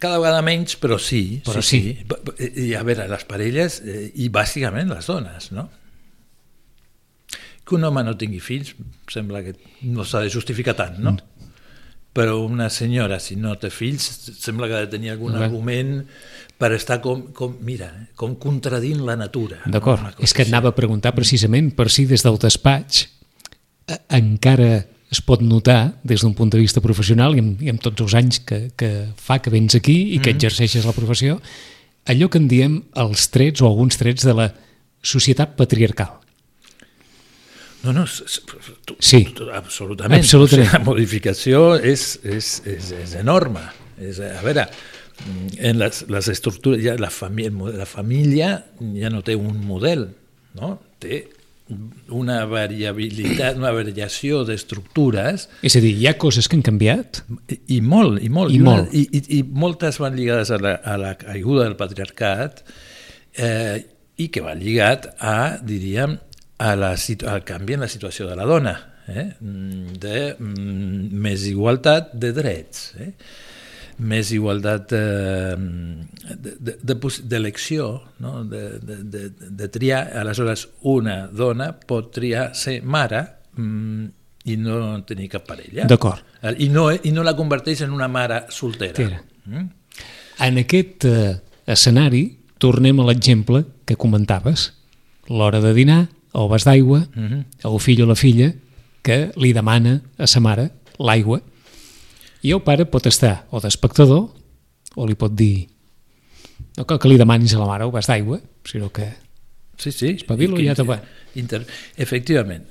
cada 0.00 0.18
vegada 0.18 0.40
menys, 0.40 0.78
però 0.80 0.98
sí. 0.98 1.42
Però 1.44 1.60
sí, 1.60 1.80
sí. 1.80 1.98
sí. 2.38 2.68
I 2.70 2.74
a 2.74 2.82
veure, 2.82 3.04
les 3.10 3.24
parelles, 3.28 3.82
eh, 3.84 4.10
i 4.16 4.30
bàsicament 4.32 4.88
les 4.88 5.06
dones, 5.06 5.50
no? 5.52 5.68
Que 7.70 7.78
un 7.78 7.86
home 7.86 8.02
no 8.02 8.16
tingui 8.18 8.40
fills 8.42 8.74
sembla 9.10 9.44
que 9.46 9.54
no 9.86 10.02
s'ha 10.02 10.24
de 10.24 10.32
justificar 10.32 10.74
tant, 10.78 10.98
no? 10.98 11.14
Mm. 11.14 11.50
Però 12.10 12.40
una 12.42 12.66
senyora, 12.74 13.20
si 13.22 13.36
no 13.38 13.52
té 13.62 13.68
fills, 13.70 14.08
sembla 14.42 14.66
que 14.66 14.74
ha 14.74 14.82
de 14.82 14.90
tenir 14.90 15.12
algun 15.12 15.36
Clar. 15.36 15.44
argument 15.46 15.92
per 16.58 16.72
estar 16.74 16.98
com, 17.04 17.28
com 17.36 17.54
mira, 17.62 17.92
com 18.18 18.34
contradint 18.34 19.04
la 19.06 19.14
natura. 19.16 19.60
no? 19.62 19.76
D'acord, 19.78 20.02
cosa 20.16 20.26
és 20.26 20.34
que 20.34 20.42
et 20.42 20.50
anava 20.50 20.74
a 20.74 20.76
preguntar 20.76 21.14
precisament 21.14 21.70
per 21.78 21.86
si 21.94 22.08
des 22.10 22.26
del 22.26 22.40
despatx 22.42 23.04
eh, 23.06 24.00
encara 24.18 24.72
es 25.10 25.20
pot 25.26 25.42
notar 25.42 26.00
des 26.06 26.22
d'un 26.22 26.34
punt 26.34 26.50
de 26.50 26.58
vista 26.58 26.82
professional 26.82 27.34
i 27.34 27.42
amb, 27.42 27.62
i 27.62 27.70
amb 27.70 27.82
tots 27.82 28.02
els 28.02 28.14
anys 28.18 28.42
que, 28.46 28.60
que 28.78 28.90
fa 29.18 29.40
que 29.42 29.50
vens 29.50 29.74
aquí 29.78 30.14
i 30.14 30.20
que 30.22 30.34
exerceixes 30.34 30.86
la 30.86 30.94
professió, 30.94 31.40
allò 32.06 32.30
que 32.30 32.38
en 32.38 32.46
diem 32.50 32.76
els 33.02 33.26
trets 33.34 33.62
o 33.62 33.70
alguns 33.70 33.98
trets 33.98 34.26
de 34.26 34.34
la 34.34 34.50
societat 35.02 35.56
patriarcal. 35.58 36.20
No, 37.82 37.92
no, 37.96 38.04
tu, 38.84 38.96
Sí. 39.00 39.24
tu, 39.36 39.48
absolutament. 39.50 40.20
Absolutament. 40.20 40.62
O 40.64 40.68
sigui, 40.68 40.78
la 40.78 40.84
modificació 40.84 41.62
és, 41.80 42.18
és, 42.24 42.50
és, 42.68 42.90
és 42.92 43.14
enorme. 43.20 43.62
És, 44.00 44.18
a 44.20 44.40
veure, 44.44 44.66
en 45.58 45.78
les, 45.80 46.04
les 46.08 46.28
estructures, 46.32 46.80
ja 46.84 46.94
la, 47.00 47.10
família, 47.12 47.52
la 47.76 47.86
família 47.88 48.52
ja 48.96 49.10
no 49.12 49.20
té 49.24 49.34
un 49.36 49.58
model, 49.64 50.08
no? 50.60 50.78
té 51.00 51.26
una 52.10 52.40
variabilitat, 52.50 53.54
una 53.60 53.70
variació 53.70 54.40
d'estructures 54.48 55.44
És 55.62 55.76
a 55.78 55.80
dir, 55.84 55.92
hi 56.00 56.08
ha 56.10 56.16
coses 56.18 56.48
que 56.50 56.56
han 56.58 56.64
canviat? 56.66 57.20
i, 57.52 57.60
i 57.76 57.80
molt, 57.80 58.18
i 58.24 58.28
molt. 58.32 58.50
I 58.52 58.58
una- 58.60 58.70
molt. 58.72 58.94
I, 58.96 59.04
i, 59.14 59.20
I 59.38 59.42
moltes 59.44 60.00
van 60.02 60.16
lligades 60.18 60.50
a 60.50 60.58
la, 60.58 60.72
a 60.82 60.96
la 60.98 61.14
caiguda 61.20 61.68
del 61.68 61.76
patriarcat 61.78 62.64
eh, 63.38 63.84
i 64.20 64.26
que 64.34 64.42
van 64.44 64.58
lligat 64.60 65.12
a, 65.22 65.36
diríem, 65.62 66.18
a 66.60 66.74
la, 66.76 66.92
al 67.32 67.44
canvi 67.48 67.74
en 67.78 67.80
la 67.86 67.88
situació 67.88 68.26
de 68.28 68.36
la 68.36 68.44
dona, 68.48 68.74
eh? 69.08 69.30
Mm, 69.40 69.94
de 70.02 70.18
mm, 70.38 71.14
més 71.24 71.46
igualtat 71.48 72.12
de 72.20 72.30
drets, 72.36 72.90
eh? 73.00 73.12
més 74.00 74.30
igualtat 74.32 74.92
eh, 74.96 75.56
de- 75.56 76.54
de- 76.60 76.76
de 76.82 76.94
d'elecció, 77.28 77.88
no? 78.24 78.44
de, 78.48 78.78
de, 78.80 78.96
de, 79.04 79.22
de 79.50 79.68
triar. 79.68 80.06
Aleshores, 80.22 80.68
una 80.88 81.26
dona 81.28 81.72
pot 81.74 82.08
triar 82.14 82.54
ser 82.56 82.78
mare 82.82 83.20
mm, 83.56 84.04
i 84.48 84.56
no 84.56 85.02
tenir 85.04 85.28
cap 85.28 85.44
parella. 85.48 85.84
D'acord. 85.84 86.24
I 86.56 86.70
no, 86.72 86.86
I 86.92 87.12
no 87.12 87.22
la 87.26 87.34
converteix 87.36 87.82
en 87.84 87.92
una 87.92 88.08
mare 88.08 88.46
soltera. 88.48 88.96
Tira. 88.96 89.20
Mm? 89.44 89.66
En 90.46 90.58
aquest 90.62 91.04
eh, 91.04 91.34
escenari, 91.68 92.22
tornem 92.60 93.00
a 93.00 93.08
l'exemple 93.10 93.64
que 93.84 93.96
comentaves. 94.00 94.70
L'hora 95.28 95.60
de 95.60 95.74
dinar, 95.76 96.06
el 96.34 96.48
vas 96.48 96.64
d'aigua, 96.64 97.06
Mm 97.14 97.26
-hmm. 97.28 97.44
el 97.64 97.80
fill 97.80 98.02
o 98.02 98.06
la 98.06 98.14
filla 98.16 98.52
que 99.02 99.32
li 99.36 99.52
demana 99.52 100.02
a 100.18 100.26
sa 100.26 100.40
mare 100.40 100.70
l'aigua 100.98 101.40
i 102.42 102.52
el 102.52 102.62
pare 102.62 102.84
pot 102.86 103.06
estar 103.06 103.46
o 103.50 103.60
d'espectador 103.60 104.30
o 104.96 105.06
li 105.06 105.14
pot 105.14 105.32
dir 105.34 105.68
no 106.76 106.84
cal 106.84 106.98
que 106.98 107.08
li 107.08 107.16
demanis 107.16 107.54
a 107.54 107.58
la 107.58 107.66
mare 107.66 107.84
el 107.84 107.90
vas 107.90 108.06
d'aigua, 108.06 108.40
sinó 108.64 108.90
que 108.92 109.12
Sí, 109.80 109.92
sí. 109.92 110.08
Espavilo 110.08 110.58
i 110.60 110.66
ja 110.68 110.74
te 110.76 110.84
va. 110.84 110.98
Inter... 111.40 111.62
Efectivament. 111.96 112.66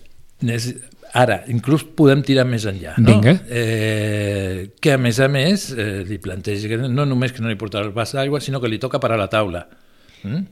Ara, 1.17 1.39
inclús 1.49 1.81
podem 1.97 2.21
tirar 2.21 2.43
més 2.45 2.67
enllà. 2.69 2.93
No? 3.01 3.15
Vinga. 3.15 3.33
Eh, 3.49 4.69
que, 4.77 4.93
a 4.93 4.99
més 5.01 5.17
a 5.19 5.27
més, 5.31 5.71
eh, 5.73 6.03
li 6.05 6.19
planteja 6.21 6.69
que 6.69 6.77
no 6.77 7.07
només 7.09 7.33
que 7.33 7.41
no 7.41 7.49
li 7.49 7.57
portarà 7.57 7.87
el 7.87 7.95
vas 7.95 8.13
d'aigua, 8.13 8.41
sinó 8.45 8.61
que 8.61 8.69
li 8.69 8.77
toca 8.77 9.01
parar 9.01 9.17
la 9.17 9.25
taula. 9.31 9.65
Mm? 10.21 10.43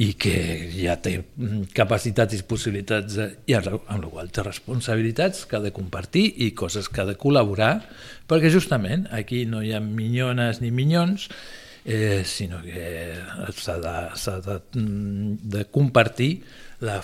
I 0.00 0.14
que 0.16 0.34
ja 0.72 0.94
té 1.02 1.18
mm, 1.20 1.70
capacitats 1.76 2.38
i 2.38 2.40
possibilitats 2.48 3.18
de, 3.18 3.26
i 3.50 3.56
amb 3.56 3.68
la 4.00 4.08
qual 4.08 4.30
té 4.32 4.44
responsabilitats 4.46 5.44
que 5.48 5.58
ha 5.58 5.64
de 5.64 5.74
compartir 5.76 6.24
i 6.46 6.52
coses 6.56 6.88
que 6.88 7.02
ha 7.02 7.08
de 7.08 7.18
col·laborar 7.20 7.74
perquè 8.30 8.52
justament 8.52 9.04
aquí 9.12 9.44
no 9.50 9.60
hi 9.60 9.74
ha 9.76 9.82
minyones 9.84 10.62
ni 10.64 10.72
minyons 10.72 11.28
eh, 11.84 12.22
sinó 12.24 12.62
que 12.64 13.12
s'ha 13.60 13.76
de, 13.84 13.94
de, 14.48 14.58
mm, 14.80 15.36
de 15.52 15.68
compartir 15.68 16.32
la, 16.80 17.02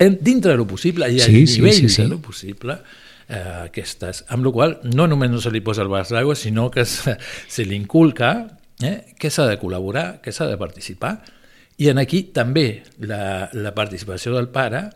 dintre 0.00 0.54
de 0.54 0.56
lo 0.56 0.66
possible 0.66 1.12
i 1.12 1.20
a 1.20 1.28
Sí, 1.28 1.46
sí, 1.46 1.60
nivell 1.60 1.76
sí, 1.76 1.88
sí. 1.92 2.02
de 2.02 2.08
lo 2.08 2.22
possible 2.24 2.80
eh, 3.28 3.66
aquestes, 3.68 4.24
amb 4.32 4.48
la 4.48 4.52
qual 4.56 4.78
no 4.96 5.04
només 5.10 5.28
no 5.28 5.44
se 5.44 5.52
li 5.52 5.60
posa 5.60 5.84
el 5.84 5.92
vas 5.92 6.08
d'aigua 6.08 6.36
sinó 6.40 6.70
que 6.72 6.88
se, 6.88 7.18
se 7.48 7.68
li 7.68 7.76
inculca 7.76 8.38
eh, 8.80 9.12
que 9.18 9.28
s'ha 9.28 9.44
de 9.50 9.58
col·laborar, 9.60 10.22
que 10.24 10.32
s'ha 10.32 10.48
de 10.48 10.56
participar 10.56 11.18
i 11.78 11.88
en 11.92 12.00
aquí 12.02 12.24
també 12.34 12.82
la, 13.06 13.48
la 13.54 13.74
participació 13.74 14.34
del 14.34 14.50
pare 14.54 14.88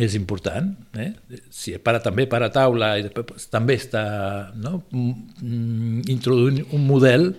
és 0.00 0.14
important. 0.16 0.70
Eh? 0.96 1.10
Si 1.52 1.74
el 1.76 1.82
pare 1.84 2.00
també 2.04 2.28
para 2.30 2.48
a 2.48 2.54
taula 2.54 2.94
i 2.98 3.04
després 3.04 3.26
pues, 3.28 3.48
també 3.52 3.76
està 3.76 4.04
no? 4.56 4.82
Mm, 4.94 6.06
introduint 6.08 6.62
un 6.72 6.86
model 6.88 7.32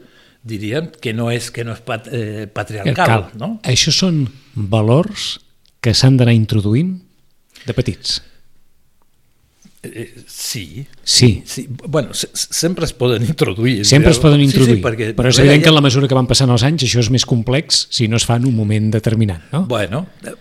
diríem 0.49 0.89
que 1.01 1.13
no 1.15 1.29
és 1.33 1.49
que 1.51 1.65
no 1.67 1.73
és 1.75 1.81
pat, 1.85 2.07
eh, 2.13 2.47
patriarcal. 2.51 3.29
No? 3.39 3.55
Això 3.67 3.93
són 3.95 4.25
valors 4.55 5.37
que 5.83 5.95
s'han 5.95 6.19
d'anar 6.19 6.35
introduint 6.35 6.97
de 7.65 7.75
petits. 7.75 8.19
Eh, 9.81 10.13
sí. 10.27 10.85
Sí. 11.03 11.41
sí. 11.45 11.67
Bueno, 11.87 12.13
se, 12.13 12.27
sempre 12.33 12.83
es 12.85 12.91
poden 12.93 13.23
introduir. 13.23 13.85
Sempre 13.85 14.11
es 14.11 14.19
poden 14.19 14.41
introduir, 14.41 14.75
Sí, 14.75 14.81
sí, 14.81 14.85
perquè, 14.85 15.13
però 15.15 15.29
és 15.31 15.39
a 15.39 15.43
evident 15.45 15.63
que 15.63 15.69
en 15.71 15.75
la 15.75 15.81
mesura 15.85 16.07
que 16.07 16.17
van 16.17 16.27
passant 16.27 16.51
els 16.51 16.63
anys 16.67 16.83
això 16.83 16.99
és 16.99 17.09
més 17.09 17.25
complex 17.25 17.85
si 17.89 18.09
no 18.11 18.17
es 18.19 18.25
fa 18.27 18.35
en 18.35 18.45
un 18.49 18.55
moment 18.57 18.89
determinat, 18.91 19.45
no? 19.53 19.63
Bueno, 19.71 20.01
eh, 20.27 20.33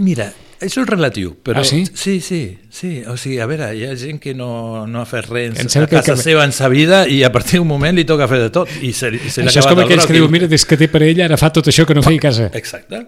mira, 0.00 0.30
això 0.64 0.80
és 0.80 0.88
relatiu, 0.88 1.34
però... 1.44 1.60
Ah, 1.60 1.64
sí? 1.68 1.82
Sí, 1.92 2.20
sí, 2.24 2.40
sí. 2.72 3.02
O 3.04 3.18
sigui, 3.20 3.36
a 3.44 3.46
veure, 3.50 3.68
hi 3.76 3.84
ha 3.84 3.92
gent 4.00 4.18
que 4.20 4.32
no, 4.34 4.86
no 4.88 5.02
ha 5.02 5.06
fet 5.08 5.28
res 5.28 5.60
Em 5.60 5.68
a 5.68 5.86
casa 5.86 6.14
que- 6.16 6.22
seva 6.24 6.44
en 6.48 6.52
sa 6.56 6.68
vida 6.72 7.02
i 7.08 7.20
a 7.22 7.30
partir 7.32 7.60
d'un 7.60 7.68
moment 7.68 7.96
li 7.96 8.06
toca 8.08 8.28
fer 8.32 8.40
de 8.46 8.50
tot 8.54 8.68
i 8.80 8.94
se, 8.96 9.10
li- 9.12 9.20
se 9.28 9.44
Això 9.44 9.60
és 9.60 9.66
com 9.68 9.76
el 9.78 9.84
aquells 9.84 10.06
que 10.08 10.16
i- 10.16 10.20
diuen, 10.22 10.32
mira, 10.32 10.48
des 10.48 10.64
que 10.64 10.80
té 10.80 10.88
parella 10.88 11.26
ara 11.28 11.36
fa 11.36 11.52
tot 11.52 11.68
això 11.68 11.84
que 11.84 11.94
no 11.94 12.02
feia 12.02 12.16
a 12.16 12.26
casa. 12.30 12.50
Exacte, 12.56 13.04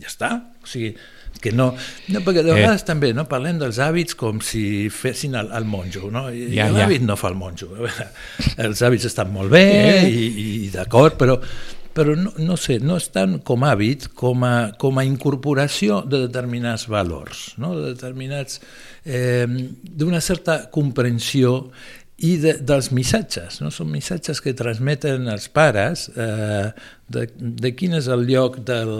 ja 0.00 0.08
està. 0.08 0.32
O 0.64 0.66
sigui, 0.66 0.94
que 1.40 1.52
no, 1.52 1.70
no 2.08 2.20
perquè 2.26 2.42
de 2.44 2.50
Eh. 2.52 2.58
vegades 2.60 2.84
també 2.84 3.12
no, 3.16 3.24
parlem 3.30 3.58
dels 3.58 3.78
hàbits 3.82 4.14
com 4.20 4.40
si 4.44 4.88
fessin 4.92 5.34
el, 5.40 5.50
el 5.56 5.64
monjo, 5.64 6.10
no? 6.12 6.28
I 6.30 6.50
Ja, 6.54 6.66
ja, 6.66 6.70
ja. 6.70 6.78
l'hàbit 6.78 7.02
no 7.06 7.16
fa 7.16 7.28
el 7.32 7.38
monjo. 7.40 7.68
Els 8.60 8.82
hàbits 8.82 9.06
estan 9.10 9.32
molt 9.32 9.50
bé 9.52 9.64
Eh. 9.66 10.08
i, 10.08 10.24
i 10.66 10.70
d'acord, 10.72 11.16
però, 11.20 11.38
però 11.94 12.14
no, 12.16 12.30
no 12.38 12.56
sé, 12.60 12.78
no 12.78 12.96
estan 13.00 13.38
com 13.46 13.64
hàbit, 13.66 14.08
com 14.14 14.44
a, 14.46 14.72
com 14.78 14.98
a 15.00 15.04
incorporació 15.04 16.02
de 16.06 16.26
determinats 16.28 16.86
valors, 16.88 17.54
no? 17.58 17.72
de 17.78 17.94
determinats 17.94 18.60
eh, 19.04 19.46
d'una 19.82 20.20
certa 20.20 20.68
comprensió 20.70 21.70
i 22.20 22.34
de, 22.40 22.52
dels 22.66 22.90
missatges, 22.92 23.60
no? 23.64 23.70
són 23.72 23.88
missatges 23.94 24.42
que 24.44 24.52
transmeten 24.56 25.28
els 25.32 25.46
pares 25.52 26.08
eh, 26.12 26.68
de, 27.08 27.22
de 27.36 27.70
quin 27.76 27.96
és 27.96 28.10
el 28.12 28.26
lloc 28.28 28.58
del, 28.68 28.92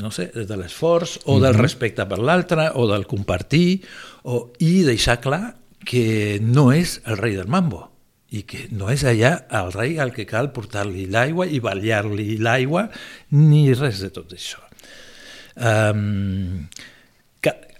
no 0.00 0.12
sé, 0.14 0.30
de 0.32 0.56
l'esforç 0.56 1.18
o 1.28 1.36
del 1.42 1.58
respecte 1.58 2.06
per 2.08 2.20
l'altre 2.22 2.70
o 2.80 2.86
del 2.88 3.04
compartir 3.10 3.82
o, 4.24 4.46
i 4.64 4.80
deixar 4.88 5.18
clar 5.20 5.42
que 5.86 6.40
no 6.40 6.70
és 6.72 6.98
el 7.04 7.20
rei 7.20 7.36
del 7.36 7.52
mambo 7.52 7.84
i 8.32 8.42
que 8.48 8.64
no 8.74 8.88
és 8.90 9.04
allà 9.06 9.36
el 9.60 9.70
rei 9.76 10.00
al 10.02 10.12
que 10.16 10.26
cal 10.26 10.50
portar-li 10.56 11.04
l'aigua 11.12 11.46
i 11.46 11.60
ballar-li 11.62 12.40
l'aigua 12.42 12.88
ni 13.36 13.68
res 13.76 14.00
de 14.02 14.10
tot 14.14 14.32
això. 14.34 14.64
Um, 15.56 16.66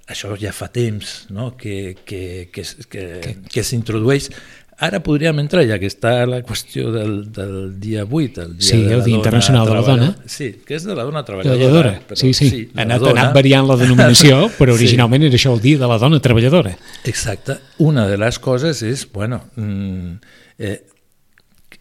això 0.06 0.36
ja 0.38 0.52
fa 0.54 0.68
temps 0.72 1.26
no? 1.34 1.56
que, 1.58 1.96
que, 2.04 2.48
que, 2.52 2.62
que, 2.90 3.36
que 3.50 3.64
s'introdueix. 3.66 4.30
Ara 4.76 4.98
podríem 5.00 5.38
entrar, 5.40 5.62
ja 5.64 5.78
que 5.80 5.88
està 5.88 6.26
la 6.28 6.42
qüestió 6.44 6.90
del, 6.92 7.14
del 7.32 7.54
dia 7.80 8.02
8, 8.04 8.42
el 8.42 8.50
dia 8.58 8.66
Sí, 8.68 8.80
de 8.84 8.92
el 8.98 9.04
Dia 9.06 9.16
Internacional 9.16 9.64
de 9.64 9.72
la. 9.72 9.80
Dona. 9.86 10.08
Sí, 10.28 10.50
que 10.68 10.76
és 10.76 10.84
de 10.84 10.92
la 10.94 11.06
dona 11.08 11.22
treballadora. 11.24 11.56
Treballadora, 11.56 11.92
però 12.10 12.18
sí, 12.20 12.34
sí. 12.36 12.50
de 12.50 12.74
ha 12.76 12.84
anat, 12.84 12.98
ha 13.00 13.06
dona. 13.06 13.22
anat 13.22 13.38
variant 13.38 13.70
la 13.70 13.78
denominació, 13.80 14.42
però 14.58 14.74
Sí. 14.76 14.82
originalment 14.84 15.24
era 15.30 15.38
això 15.40 15.54
el 15.56 15.62
dia 15.64 15.80
de 15.80 15.88
la 15.88 15.96
dona 16.02 16.20
treballadora. 16.20 16.74
Exacte. 17.08 17.56
Una 17.86 18.04
de 18.10 18.18
les 18.20 18.38
coses 18.38 18.82
és, 18.84 19.06
bueno, 19.16 19.40
mm, 19.56 20.12
eh, 20.58 20.76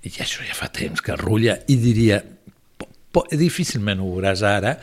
i 0.08 0.14
això 0.24 0.48
ja 0.48 0.56
fa 0.56 0.72
temps 0.72 1.04
que 1.04 1.20
rulla, 1.20 1.58
i 1.68 1.76
diria, 1.76 2.22
po, 2.80 2.88
po, 3.12 3.26
difícilment 3.36 4.00
ho 4.00 4.08
veuràs 4.16 4.40
ara, 4.48 4.78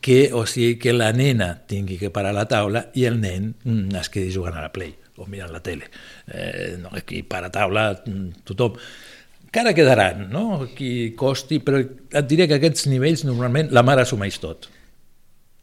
que, 0.00 0.30
o 0.32 0.46
sigui, 0.46 0.78
que 0.78 0.94
la 0.94 1.12
nena 1.12 1.54
tingui 1.66 1.98
que 1.98 2.10
parar 2.14 2.34
la 2.36 2.46
taula 2.50 2.88
i 2.94 3.04
el 3.08 3.20
nen 3.20 3.52
mm, 3.64 3.94
es 4.00 4.10
quedi 4.12 4.32
jugant 4.34 4.58
a 4.58 4.64
la 4.66 4.72
Play 4.72 4.94
o 5.18 5.26
mirant 5.26 5.52
la 5.52 5.62
tele. 5.62 5.90
Eh, 6.26 6.76
no, 6.80 6.90
aquí 6.94 7.22
para 7.22 7.50
taula 7.50 7.90
mm, 8.04 8.42
tothom. 8.48 8.78
Encara 9.48 9.72
quedaran, 9.74 10.26
no? 10.30 10.66
Qui 10.76 11.14
costi, 11.16 11.58
però 11.64 11.80
et 11.80 12.26
diré 12.28 12.46
que 12.48 12.58
aquests 12.58 12.86
nivells 12.90 13.24
normalment 13.24 13.72
la 13.74 13.82
mare 13.86 14.04
assumeix 14.04 14.36
tot. 14.42 14.68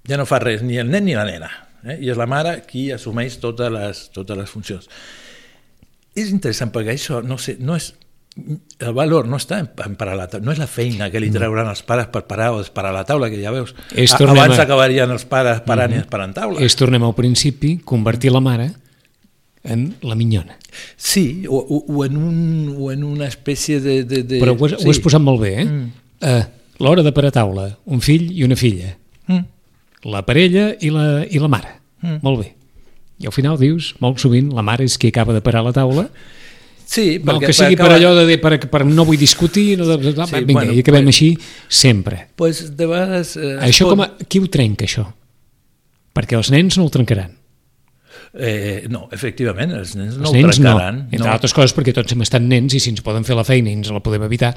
Ja 0.10 0.18
no 0.18 0.26
fa 0.30 0.40
res, 0.42 0.64
ni 0.66 0.80
el 0.82 0.90
nen 0.92 1.06
ni 1.06 1.16
la 1.18 1.26
nena. 1.28 1.52
Eh? 1.86 2.00
I 2.02 2.10
és 2.14 2.18
la 2.18 2.28
mare 2.30 2.58
qui 2.68 2.88
assumeix 2.94 3.38
totes 3.42 3.72
les, 3.72 4.02
totes 4.16 4.40
les 4.40 4.50
funcions. 4.50 4.90
És 6.16 6.32
interessant 6.34 6.72
perquè 6.74 6.96
això 6.96 7.22
no, 7.22 7.38
sé, 7.42 7.58
no 7.60 7.78
és 7.78 7.92
el 8.36 8.92
valor 8.94 9.30
no 9.32 9.38
està 9.40 9.62
en 9.64 9.96
parar 9.96 10.18
la 10.20 10.26
taula, 10.28 10.44
no 10.46 10.52
és 10.52 10.60
la 10.60 10.68
feina 10.68 11.08
que 11.12 11.22
li 11.24 11.30
trauran 11.32 11.70
els 11.72 11.82
pares 11.88 12.10
per 12.12 12.26
parar 12.28 12.50
o 12.54 12.58
desparar 12.60 12.92
la 12.94 13.06
taula, 13.08 13.30
que 13.32 13.40
ja 13.42 13.54
veus, 13.56 13.72
És 13.96 14.12
a, 14.14 14.20
abans 14.28 14.58
a- 14.60 14.66
acabarien 14.66 15.12
els 15.14 15.24
pares 15.30 15.62
parant 15.68 15.94
i 15.96 16.02
esperant 16.02 16.34
taula. 16.36 16.60
És, 16.60 16.76
tornem 16.76 17.04
al 17.08 17.16
principi, 17.16 17.78
convertir 17.84 18.34
la 18.36 18.42
mare 18.44 18.72
en 19.64 19.96
la 20.04 20.16
minyona. 20.20 20.58
Sí, 20.98 21.46
o, 21.48 21.58
o, 21.58 21.80
o, 21.88 22.04
en 22.06 22.18
un, 22.18 22.76
o 22.78 22.92
en 22.92 23.04
una 23.08 23.26
espècie 23.32 23.80
de... 23.80 24.04
de, 24.04 24.24
de 24.28 24.42
Però 24.44 24.54
ho 24.54 24.68
has, 24.68 24.76
ho 24.84 24.92
has 24.92 25.00
posat 25.02 25.24
molt 25.24 25.42
bé, 25.42 25.54
eh? 25.62 25.66
Mm. 25.66 25.90
Eh, 26.22 26.44
L'hora 26.84 27.06
de 27.08 27.14
parar 27.16 27.32
taula, 27.32 27.70
un 27.88 28.02
fill 28.04 28.28
i 28.36 28.44
una 28.44 28.58
filla. 28.60 28.92
Mm. 29.32 29.46
La 30.12 30.26
parella 30.28 30.74
i 30.84 30.92
la, 30.92 31.24
i 31.24 31.40
la 31.40 31.48
mare. 31.48 31.72
Mm. 32.04 32.20
Molt 32.22 32.42
bé. 32.44 32.50
I 33.24 33.30
al 33.30 33.34
final 33.34 33.56
dius, 33.58 33.94
molt 34.04 34.20
sovint, 34.20 34.52
la 34.52 34.62
mare 34.62 34.84
és 34.84 34.98
qui 35.00 35.08
acaba 35.08 35.32
de 35.34 35.40
parar 35.42 35.64
la 35.64 35.72
taula, 35.72 36.10
Sí, 36.86 37.20
no, 37.20 37.34
perquè 37.34 37.48
que 37.50 37.54
sigui 37.58 37.76
per 37.76 37.88
acabar- 37.88 37.98
allò 38.00 38.12
de 38.20 38.26
dir, 38.30 38.40
per, 38.42 38.60
per 38.70 38.84
no 38.86 39.06
vull 39.08 39.18
discutir, 39.18 39.78
no, 39.80 39.86
de, 39.90 39.98
de, 39.98 40.12
Sí, 40.28 40.44
vinga, 40.46 40.60
bueno, 40.62 40.74
i 40.74 40.80
acabem 40.84 41.04
pues- 41.08 41.16
així 41.16 41.30
sempre. 41.68 42.28
Pues 42.36 42.76
de 42.78 42.86
vegades... 42.86 43.36
Eh, 43.38 43.58
Això 43.66 43.88
pot- 43.90 43.96
com 43.96 44.06
a, 44.06 44.12
qui 44.30 44.40
ho 44.40 44.48
trenca, 44.54 44.86
això? 44.86 45.08
Perquè 46.16 46.38
els 46.38 46.52
nens 46.54 46.78
no 46.78 46.86
ho 46.86 46.94
trencaran. 46.94 47.34
Eh, 48.38 48.86
no, 48.92 49.08
efectivament, 49.16 49.72
els 49.72 49.94
nens 49.96 50.18
no 50.18 50.26
els 50.28 50.30
ho 50.30 50.34
nens 50.36 50.60
no, 50.60 50.72
trencaran. 50.76 50.98
entre 51.12 51.30
altres 51.32 51.54
coses 51.56 51.72
perquè 51.76 51.94
tots 51.96 52.12
hem 52.12 52.22
estat 52.26 52.44
nens 52.44 52.74
i 52.76 52.82
si 52.84 52.90
ens 52.92 53.00
poden 53.06 53.24
fer 53.24 53.36
la 53.38 53.46
feina 53.48 53.72
i 53.72 53.76
ens 53.78 53.88
la 53.96 54.02
podem 54.04 54.26
evitar 54.28 54.50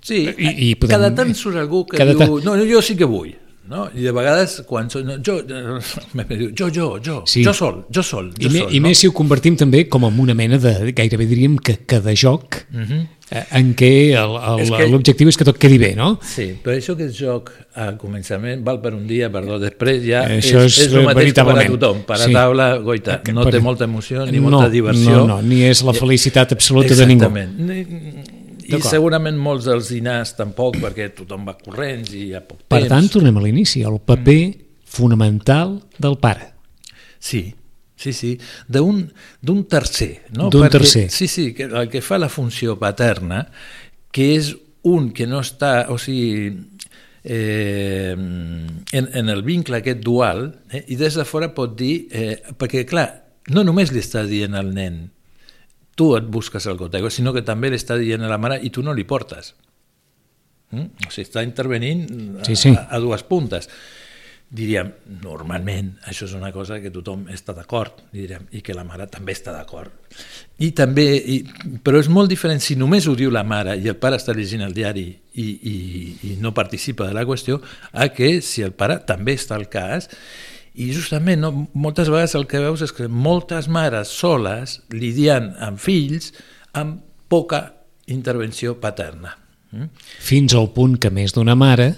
Sí, 0.00 0.22
i, 0.24 0.52
i 0.70 0.74
podem, 0.80 0.94
cada 0.96 1.10
tant 1.14 1.34
surt 1.36 1.58
algú 1.60 1.82
que 1.84 1.98
cada 2.00 2.14
diu, 2.14 2.22
tant- 2.22 2.46
no, 2.46 2.54
jo 2.64 2.80
sí 2.84 2.96
que 2.96 3.04
vull. 3.08 3.34
No? 3.68 3.88
I 3.94 4.00
de 4.02 4.12
vegades, 4.12 4.62
quan 4.66 4.88
so, 4.90 5.00
no, 5.02 5.16
jo, 5.26 5.40
jo, 6.58 6.68
jo, 6.70 6.98
jo, 7.04 7.22
Sí. 7.26 7.42
jo 7.44 7.52
sol, 7.52 7.84
jo 7.90 8.02
sol, 8.02 8.32
I, 8.38 8.44
jo 8.44 8.50
me, 8.50 8.58
sol. 8.60 8.72
I 8.74 8.80
no? 8.80 8.88
més 8.88 8.98
si 8.98 9.08
ho 9.08 9.12
convertim 9.12 9.56
també 9.56 9.88
com 9.88 10.04
en 10.06 10.20
una 10.20 10.34
mena 10.34 10.58
de, 10.58 10.92
gairebé 10.92 11.26
diríem 11.26 11.58
que, 11.58 11.78
que 11.86 12.00
de 12.00 12.14
joc 12.16 12.64
Uh 12.72 12.78
-huh. 12.80 13.06
eh, 13.30 13.44
en 13.58 13.74
què 13.74 14.14
el- 14.14 14.60
És 14.60 14.70
que- 14.70 14.88
l'objectiu 14.88 15.28
és 15.28 15.36
que 15.36 15.44
tot 15.44 15.58
quedi 15.58 15.78
bé, 15.78 15.94
no? 15.96 16.18
Sí, 16.22 16.54
però 16.62 16.76
això 16.76 16.96
que 16.96 17.06
és 17.06 17.16
joc 17.18 17.50
al 17.74 17.96
començament 17.98 18.62
val 18.64 18.80
per 18.80 18.94
un 18.94 19.06
dia, 19.06 19.30
per 19.30 19.44
dos, 19.44 19.60
després 19.60 20.02
ja 20.04 20.22
Això 20.28 20.64
és, 20.64 20.78
és 20.78 20.86
és 20.86 20.92
el 20.92 21.04
mateix 21.04 21.32
que 21.34 21.44
per 21.44 21.58
a 21.58 21.66
tothom. 21.66 22.02
Per 22.06 22.16
a 22.16 22.18
Sí. 22.24 22.32
taula, 22.32 22.76
goita, 22.78 23.22
Que- 23.22 23.32
no 23.32 23.42
per- 23.42 23.52
té 23.52 23.60
molta 23.60 23.84
emoció 23.84 24.24
ni 24.26 24.38
no, 24.38 24.50
molta 24.50 24.70
diversió. 24.70 25.10
No, 25.10 25.26
no, 25.26 25.42
ni 25.42 25.62
és 25.62 25.82
la 25.82 25.92
felicitat 25.92 26.52
absoluta 26.52 26.94
de 26.94 27.06
ningú. 27.06 27.24
Exactament. 27.24 28.25
I 28.66 28.80
segurament 28.82 29.38
molts 29.38 29.68
dels 29.68 29.90
dinars 29.92 30.34
tampoc, 30.38 30.78
perquè 30.82 31.10
tothom 31.14 31.46
va 31.46 31.56
corrents 31.60 32.12
i 32.14 32.28
hi 32.28 32.34
ha 32.34 32.42
poc 32.42 32.64
Per 32.66 32.82
temps. 32.82 32.90
tant, 32.92 33.08
tornem 33.12 33.36
a 33.38 33.44
l'inici, 33.44 33.82
el 33.86 34.00
paper 34.02 34.40
fonamental 34.96 35.78
del 35.98 36.18
pare. 36.18 36.52
Sí, 37.18 37.54
sí, 37.96 38.12
sí, 38.12 38.36
d'un 38.68 39.08
tercer. 39.68 40.26
No? 40.36 40.50
D'un 40.50 40.68
tercer. 40.68 41.08
Sí, 41.10 41.28
sí, 41.28 41.52
que, 41.54 41.64
el 41.70 41.90
que 41.92 42.02
fa 42.02 42.18
la 42.18 42.28
funció 42.28 42.78
paterna, 42.78 43.46
que 44.10 44.34
és 44.36 44.54
un 44.86 45.10
que 45.12 45.26
no 45.26 45.40
està, 45.42 45.88
o 45.90 45.98
sigui, 45.98 46.52
eh, 47.26 48.12
en, 48.12 49.08
en 49.18 49.28
el 49.28 49.42
vincle 49.42 49.80
aquest 49.80 50.00
dual, 50.04 50.46
eh, 50.70 50.84
i 50.94 50.96
des 50.96 51.18
de 51.18 51.24
fora 51.26 51.50
pot 51.54 51.74
dir, 51.78 52.06
eh, 52.14 52.36
perquè 52.56 52.86
clar, 52.86 53.08
no 53.50 53.64
només 53.66 53.92
li 53.92 54.02
està 54.02 54.22
dient 54.26 54.54
al 54.54 54.72
nen, 54.74 55.06
tu 55.96 56.12
et 56.14 56.24
busques 56.28 56.66
el 56.68 56.76
gotego, 56.78 57.10
sinó 57.10 57.32
que 57.34 57.42
també 57.42 57.72
li 57.72 57.80
està 57.80 57.96
dient 57.98 58.22
a 58.22 58.30
la 58.30 58.38
mare 58.38 58.60
i 58.62 58.70
tu 58.70 58.84
no 58.84 58.94
li 58.94 59.06
portes. 59.08 59.54
Mm? 60.70 61.06
O 61.06 61.12
sigui, 61.12 61.24
està 61.24 61.44
intervenint 61.46 62.04
a, 62.40 62.44
Sí, 62.46 62.56
sí. 62.58 62.74
a, 62.76 62.86
a 62.92 63.00
dues 63.02 63.24
puntes. 63.26 63.70
Diríem, 64.46 64.92
normalment, 65.24 65.88
això 66.06 66.28
és 66.28 66.34
una 66.38 66.52
cosa 66.54 66.76
que 66.78 66.92
tothom 66.94 67.24
està 67.34 67.50
d'acord, 67.56 68.04
diríem, 68.14 68.44
i 68.54 68.60
que 68.62 68.76
la 68.76 68.84
mare 68.86 69.08
també 69.10 69.34
està 69.34 69.50
d'acord. 69.56 69.90
I 70.62 70.68
també, 70.76 71.06
i, 71.18 71.40
però 71.82 71.98
és 71.98 72.06
molt 72.12 72.30
diferent 72.30 72.62
si 72.62 72.76
només 72.78 73.08
ho 73.10 73.16
diu 73.18 73.32
la 73.34 73.42
mare 73.42 73.74
i 73.80 73.88
el 73.90 73.96
pare 73.98 74.20
està 74.20 74.36
llegint 74.36 74.62
el 74.62 74.76
diari 74.76 75.08
i, 75.34 75.46
i, 75.48 75.76
i 76.30 76.36
no 76.38 76.54
participa 76.54 77.08
de 77.08 77.16
la 77.16 77.24
qüestió, 77.26 77.58
a 77.90 78.06
que 78.14 78.36
si 78.38 78.62
el 78.62 78.70
pare 78.76 79.00
també 79.08 79.34
està 79.34 79.58
al 79.58 79.66
cas 79.72 80.06
i 80.76 80.90
justament 80.92 81.40
no, 81.40 81.50
moltes 81.74 82.10
vegades 82.12 82.34
el 82.36 82.46
que 82.50 82.60
veus 82.60 82.82
és 82.84 82.92
que 82.92 83.08
moltes 83.08 83.68
mares 83.72 84.10
soles 84.12 84.80
lidiant 84.92 85.54
amb 85.64 85.80
fills 85.80 86.32
amb 86.76 87.00
poca 87.32 87.62
intervenció 88.12 88.76
paterna. 88.80 89.32
Mm? 89.72 89.88
Fins 90.22 90.54
al 90.54 90.68
punt 90.76 90.98
que 91.00 91.10
més 91.10 91.32
d'una 91.34 91.56
mare 91.58 91.94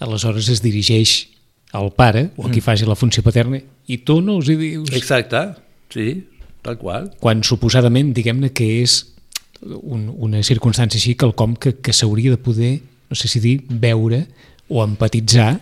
aleshores 0.00 0.48
es 0.48 0.62
dirigeix 0.64 1.28
al 1.76 1.92
pare 1.94 2.30
o 2.36 2.44
a 2.44 2.48
Mm. 2.48 2.52
qui 2.52 2.60
faci 2.60 2.86
la 2.88 2.96
funció 2.96 3.22
paterna 3.22 3.60
i 3.86 3.98
tu 3.98 4.20
no 4.20 4.36
us 4.38 4.48
hi 4.48 4.56
dius 4.56 4.90
Exacte, 4.92 5.54
sí, 5.90 6.24
tal 6.62 6.78
qual. 6.78 7.10
quan 7.20 7.42
suposadament 7.44 8.12
diguem-ne 8.14 8.50
que 8.52 8.82
és 8.82 9.06
un, 9.62 10.08
una 10.16 10.42
circumstància 10.42 10.96
així 10.98 11.14
quelcom 11.14 11.54
que, 11.56 11.76
que 11.80 11.92
s'hauria 11.92 12.30
de 12.30 12.38
poder, 12.38 12.80
no 13.10 13.14
sé 13.16 13.28
si 13.28 13.40
dir, 13.40 13.60
veure 13.68 14.26
o 14.68 14.82
empatitzar 14.82 15.60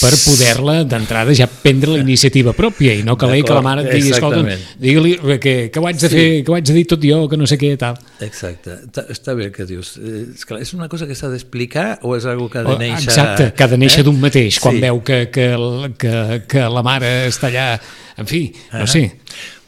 per 0.00 0.10
poder-la 0.24 0.82
d'entrada 0.88 1.32
ja 1.36 1.46
prendre 1.46 1.92
la 1.92 2.00
iniciativa 2.00 2.52
pròpia 2.56 2.94
i 2.96 3.02
no 3.04 3.16
que, 3.20 3.28
que 3.44 3.52
la 3.56 3.62
mare 3.64 3.84
et 3.86 3.92
digui, 3.94 4.12
escolta, 4.16 4.40
digue-li 4.80 5.12
que, 5.40 5.54
que 5.72 5.80
ho 5.80 5.86
haig 5.88 5.98
de 6.00 6.08
Sí. 6.08 6.14
fer, 6.16 6.26
que 6.44 6.52
ho 6.52 6.56
haig 6.56 6.64
de 6.66 6.74
dir 6.76 6.86
tot 6.88 7.04
jo, 7.04 7.18
que 7.28 7.36
no 7.36 7.46
sé 7.48 7.58
què, 7.60 7.74
tal. 7.80 7.98
Exacte, 8.24 8.78
està 9.12 9.34
bé 9.36 9.50
que 9.52 9.66
dius. 9.68 9.94
Eh, 10.00 10.26
És, 10.34 10.44
clar, 10.48 10.60
és 10.64 10.72
una 10.76 10.88
cosa 10.88 11.06
que 11.08 11.14
s'ha 11.14 11.28
d'explicar 11.32 11.98
o 12.02 12.16
és 12.16 12.24
algo 12.28 12.48
que 12.50 12.58
ha 12.60 12.64
de 12.64 12.76
néixer... 12.80 13.08
Exacte, 13.12 13.50
que 13.56 13.64
ha 13.64 13.68
de 13.68 13.78
néixer 13.80 14.00
eh? 14.00 14.08
d'un 14.08 14.20
mateix, 14.20 14.58
quan 14.60 14.74
Sí. 14.76 14.80
veu 14.80 15.02
que, 15.04 15.20
que, 15.30 15.46
que, 16.00 16.14
que 16.48 16.64
la 16.68 16.82
mare 16.86 17.12
està 17.28 17.48
allà... 17.52 17.68
En 18.20 18.26
fi, 18.28 18.46
no 18.72 18.84
Ah. 18.84 18.86
sé. 18.86 19.04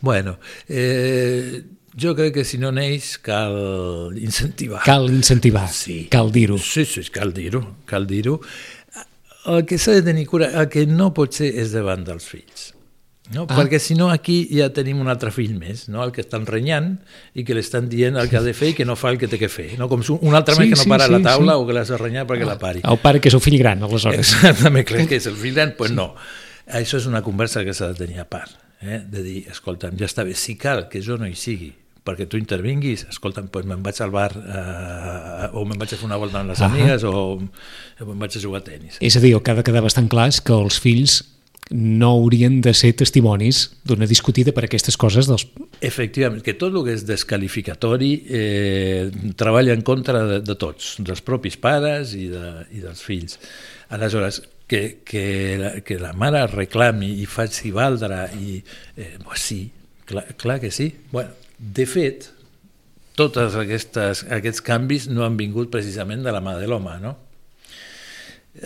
Bueno, 0.00 0.38
eh, 0.68 1.62
jo 1.96 2.14
crec 2.16 2.34
que 2.40 2.44
si 2.44 2.58
no 2.58 2.72
neix 2.72 3.18
cal 3.22 4.12
incentivar. 4.16 4.82
Cal 4.84 5.08
incentivar, 5.12 5.68
Sí. 5.70 6.08
cal 6.10 6.32
dir-ho. 6.32 6.58
Sí, 6.58 6.84
sí, 6.84 7.02
cal 7.12 7.32
dir-ho, 7.32 7.62
cal 7.86 8.06
dir-ho. 8.06 8.40
El 9.50 9.64
que 9.66 9.78
s'ha 9.78 9.96
de 9.96 10.04
tenir 10.06 10.28
cura, 10.30 10.52
el 10.60 10.68
que 10.70 10.86
no 10.86 11.10
pot 11.16 11.34
ser 11.34 11.50
és 11.58 11.72
davant 11.74 12.04
dels 12.06 12.28
fills. 12.30 12.70
No? 13.32 13.44
Ah. 13.44 13.54
Ah. 13.54 13.56
Perquè 13.60 13.78
si 13.80 13.94
no 13.98 14.10
aquí 14.12 14.44
ja 14.50 14.68
tenim 14.74 15.00
un 15.02 15.10
altre 15.10 15.32
fill 15.34 15.54
més, 15.58 15.86
no? 15.92 16.02
el 16.04 16.12
que 16.14 16.22
estan 16.24 16.44
renyant 16.46 16.94
i 17.38 17.44
que 17.46 17.56
li 17.56 17.62
estan 17.64 17.88
dient 17.90 18.18
el 18.20 18.28
que 18.30 18.38
ha 18.38 18.44
de 18.44 18.54
fer 18.56 18.72
i 18.72 18.76
que 18.78 18.86
no 18.88 18.96
fa 18.98 19.12
el 19.14 19.18
que 19.20 19.30
té 19.30 19.40
que 19.40 19.50
fer. 19.52 19.72
No? 19.80 19.88
Com 19.90 20.04
si 20.06 20.14
un 20.14 20.38
altre 20.38 20.56
Sí, 20.58 20.64
més 20.64 20.74
que 20.74 20.80
no 20.80 20.86
sí, 20.86 20.92
para 20.92 21.08
a 21.08 21.10
sí, 21.10 21.16
la 21.16 21.22
taula 21.26 21.56
sí. 21.56 21.62
o 21.62 21.66
que 21.68 21.76
l'has 21.78 21.92
de 21.94 22.00
renyar 22.00 22.26
perquè 22.28 22.48
la 22.48 22.58
pari. 22.60 22.82
El 22.84 23.00
pare 23.02 23.22
que 23.22 23.32
és 23.32 23.38
el 23.38 23.44
fill 23.44 23.58
gran, 23.62 23.82
aleshores. 23.82 24.20
Exactament, 24.22 24.86
crec 24.88 25.10
que 25.10 25.20
és 25.22 25.28
el 25.30 25.38
fill 25.38 25.56
gran, 25.56 25.72
doncs 25.72 25.80
pues 25.80 25.94
no. 25.96 26.12
Això 26.78 27.00
és 27.00 27.08
una 27.10 27.22
conversa 27.26 27.64
que 27.66 27.74
s'ha 27.74 27.90
de 27.92 28.04
tenir 28.04 28.20
a 28.22 28.26
part, 28.30 28.54
eh? 28.82 29.00
de 29.10 29.22
dir, 29.24 29.38
escolta'm, 29.50 29.96
ja 29.98 30.06
està 30.06 30.26
bé, 30.26 30.36
si 30.38 30.54
cal 30.60 30.86
que 30.92 31.02
jo 31.02 31.18
no 31.18 31.26
hi 31.26 31.34
sigui, 31.38 31.72
perquè 32.02 32.26
tu 32.26 32.36
intervinguis, 32.40 33.04
escolta'm, 33.12 33.46
doncs 33.52 33.68
me'n 33.70 33.82
vaig 33.84 34.00
al 34.02 34.10
bar 34.10 34.32
eh, 34.34 35.50
o 35.54 35.62
me'n 35.68 35.78
vaig 35.78 35.92
a 35.94 35.98
fer 36.00 36.06
una 36.08 36.18
volta 36.18 36.40
amb 36.40 36.50
les 36.50 36.60
Ah. 36.60 36.66
amigues 36.70 37.04
o, 37.06 37.38
me'n 38.02 38.18
vaig 38.18 38.36
a 38.36 38.40
jugar 38.42 38.62
a 38.62 38.64
tennis. 38.66 38.96
És 39.00 39.16
a 39.16 39.20
dir, 39.22 39.34
el 39.36 39.42
que 39.42 39.52
ha 39.52 39.58
de 39.60 39.62
quedar 39.66 39.82
bastant 39.84 40.08
clar 40.10 40.28
és 40.32 40.40
que 40.42 40.52
els 40.56 40.80
fills 40.82 41.20
no 41.72 42.08
haurien 42.18 42.58
de 42.60 42.74
ser 42.74 42.90
testimonis 42.98 43.70
d'una 43.86 44.04
discutida 44.10 44.52
per 44.52 44.64
aquestes 44.66 44.96
coses 45.00 45.28
dels... 45.30 45.46
Efectivament, 45.80 46.42
que 46.44 46.52
tot 46.58 46.74
el 46.74 46.82
que 46.84 46.92
és 46.98 47.04
descalificatori 47.08 48.10
eh, 48.28 49.06
treballa 49.38 49.72
en 49.72 49.80
contra 49.86 50.24
de, 50.26 50.40
de 50.44 50.56
tots, 50.58 50.96
dels 51.00 51.22
propis 51.24 51.56
pares 51.56 52.12
i, 52.18 52.26
de, 52.28 52.66
i 52.76 52.82
dels 52.82 53.00
fills. 53.06 53.38
Aleshores, 53.94 54.42
que, 54.68 54.98
que, 55.06 55.24
la, 55.62 55.70
que 55.86 55.96
la 56.02 56.12
mare 56.18 56.44
reclami 56.50 57.14
i 57.22 57.26
faci 57.30 57.70
valdre, 57.72 58.26
i, 58.36 58.58
eh, 58.98 59.14
pues 59.22 59.40
sí, 59.46 59.62
clar, 60.04 60.26
clar 60.36 60.58
que 60.60 60.70
sí. 60.74 60.90
Bueno, 61.12 61.30
de 61.62 61.84
fet, 61.86 62.30
tots 63.14 63.36
aquests 63.38 64.64
canvis 64.66 65.06
no 65.12 65.22
han 65.26 65.36
vingut 65.38 65.70
precisament 65.70 66.24
de 66.26 66.32
la 66.34 66.40
mà 66.42 66.56
de 66.58 66.66
l'home, 66.70 66.96
no? 67.02 67.16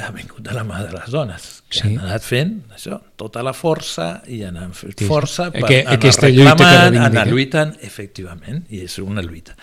ha 0.02 0.08
vingut 0.10 0.42
de 0.42 0.50
la 0.50 0.64
mà 0.66 0.80
de 0.82 0.90
les 0.96 1.12
dones, 1.14 1.44
que 1.70 1.78
Sí. 1.78 1.82
han 1.86 1.98
anat 2.02 2.22
fent 2.26 2.56
això, 2.74 2.96
tota 3.16 3.42
la 3.46 3.52
força 3.54 4.22
i 4.26 4.40
han 4.42 4.72
fet 4.74 4.98
Sí. 4.98 5.06
força 5.06 5.52
per 5.52 5.62
Aqu- 5.62 5.80
anar 5.84 5.94
aquesta 5.94 6.26
lluita 6.28 6.56
que 6.56 6.64
reclamant, 6.64 6.96
anar 7.04 7.26
lluitant, 7.28 7.76
efectivament, 7.82 8.64
i 8.68 8.80
és 8.82 8.98
una 8.98 9.22
lluita. 9.22 9.54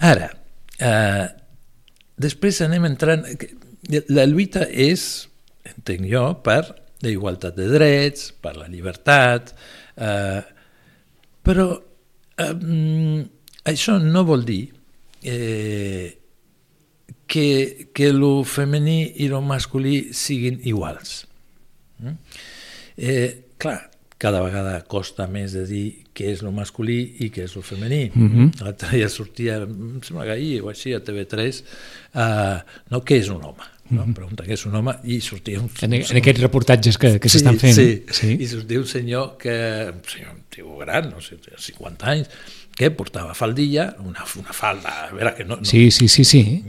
Ara, 0.00 0.28
eh, 0.78 1.28
després 2.18 2.60
anem 2.60 2.84
entrant... 2.84 3.24
La 4.08 4.26
lluita 4.26 4.66
és, 4.70 5.28
entenc 5.64 6.04
jo, 6.12 6.42
per 6.44 6.74
la 7.00 7.08
igualtat 7.08 7.56
de 7.56 7.66
drets, 7.68 8.32
per 8.40 8.54
la 8.56 8.68
llibertat, 8.68 9.54
eh, 9.96 10.42
però 11.42 11.82
eh, 12.38 13.26
això 13.64 13.98
no 14.02 14.24
vol 14.28 14.44
dir 14.48 14.64
eh, 15.22 16.18
que, 17.26 17.88
que 17.94 18.12
lo 18.12 18.42
femení 18.44 19.12
i 19.24 19.28
lo 19.28 19.40
masculí 19.44 20.12
siguin 20.16 20.60
iguals. 20.68 21.22
Mm? 22.02 22.18
Eh, 22.96 23.30
clar, 23.58 23.91
cada 24.22 24.38
vegada 24.44 24.76
costa 24.86 25.26
més 25.26 25.54
de 25.56 25.64
dir 25.66 25.84
què 26.14 26.28
és 26.30 26.44
lo 26.46 26.52
masculí 26.54 26.98
i 27.24 27.30
què 27.34 27.46
és 27.48 27.56
lo 27.58 27.62
femení. 27.66 28.04
Mm 28.14 28.28
-hmm. 28.28 28.62
L'altre 28.62 28.90
dia 28.94 29.08
sortia, 29.08 29.56
em 29.64 30.00
sembla 30.02 30.24
que 30.28 30.34
ahir 30.38 30.62
o 30.62 30.68
així, 30.70 30.94
a 30.94 31.00
TV3, 31.02 31.62
uh, 32.14 32.58
no, 32.90 33.02
què 33.02 33.18
és 33.18 33.28
un 33.28 33.42
home? 33.42 33.66
No? 33.90 34.02
Mm 34.02 34.08
-hmm. 34.08 34.14
Pregunta 34.14 34.44
què 34.44 34.52
és 34.52 34.66
un 34.66 34.74
home 34.74 34.94
i 35.04 35.20
sortia 35.20 35.60
un... 35.60 35.68
En, 35.82 35.92
en 35.92 36.16
aquests 36.16 36.40
reportatges 36.40 36.98
que, 36.98 37.18
que 37.18 37.28
s'estan 37.28 37.58
sí, 37.58 37.60
fent. 37.60 37.74
Sí, 37.74 38.04
sí, 38.10 38.36
i 38.40 38.46
sortia 38.46 38.78
un 38.78 38.86
senyor 38.86 39.36
que, 39.38 39.90
un 39.92 40.08
senyor, 40.08 40.30
un 40.34 40.42
tio 40.48 40.76
gran, 40.76 41.10
no 41.10 41.20
sé, 41.20 41.36
50 41.58 42.06
anys, 42.06 42.28
que 42.76 42.90
portava 42.90 43.34
faldilla, 43.34 43.96
una, 43.98 44.24
una 44.38 44.52
falda, 44.52 45.08
a 45.08 45.12
veure 45.12 45.34
que 45.34 45.44
no... 45.44 45.56
no 45.56 45.64
Sí, 45.64 45.90
sí, 45.90 46.08
sí, 46.08 46.24
sí. 46.24 46.64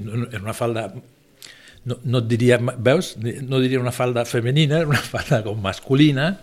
no, 0.00 0.26
era 0.28 0.42
una 0.42 0.54
falda 0.54 0.92
no, 1.84 1.98
no 2.02 2.18
et 2.18 2.28
diria, 2.28 2.58
veus, 2.58 3.16
no 3.46 3.60
diria 3.60 3.80
una 3.80 3.92
falda 3.92 4.24
femenina, 4.24 4.78
era 4.78 4.88
una 4.88 5.04
falda 5.14 5.42
com 5.44 5.60
masculina, 5.62 6.40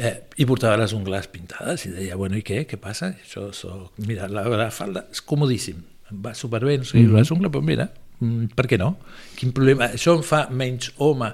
eh, 0.00 0.14
i 0.40 0.46
portava 0.48 0.78
les 0.80 0.94
ungles 0.96 1.28
pintades 1.32 1.84
i 1.86 1.94
deia, 1.94 2.18
bueno, 2.20 2.38
i 2.38 2.44
què? 2.46 2.64
Què 2.68 2.78
passa? 2.80 3.12
Això, 3.20 3.48
això, 3.52 3.76
mira, 4.08 4.28
la, 4.32 4.46
la 4.48 4.70
falda 4.74 5.04
és 5.12 5.22
comodíssim, 5.26 5.80
em 6.10 6.22
va 6.24 6.34
superbé, 6.36 6.78
no 6.80 6.88
sé, 6.88 6.98
mm 6.98 7.06
-hmm. 7.06 7.18
les 7.18 7.30
ungles, 7.30 7.52
però 7.52 7.62
mira, 7.62 7.90
mm, 8.20 8.52
per 8.56 8.66
què 8.66 8.78
no? 8.78 8.96
Quin 9.36 9.52
problema? 9.52 9.90
Això 9.92 10.16
em 10.16 10.22
fa 10.22 10.48
menys 10.50 10.92
home. 10.96 11.32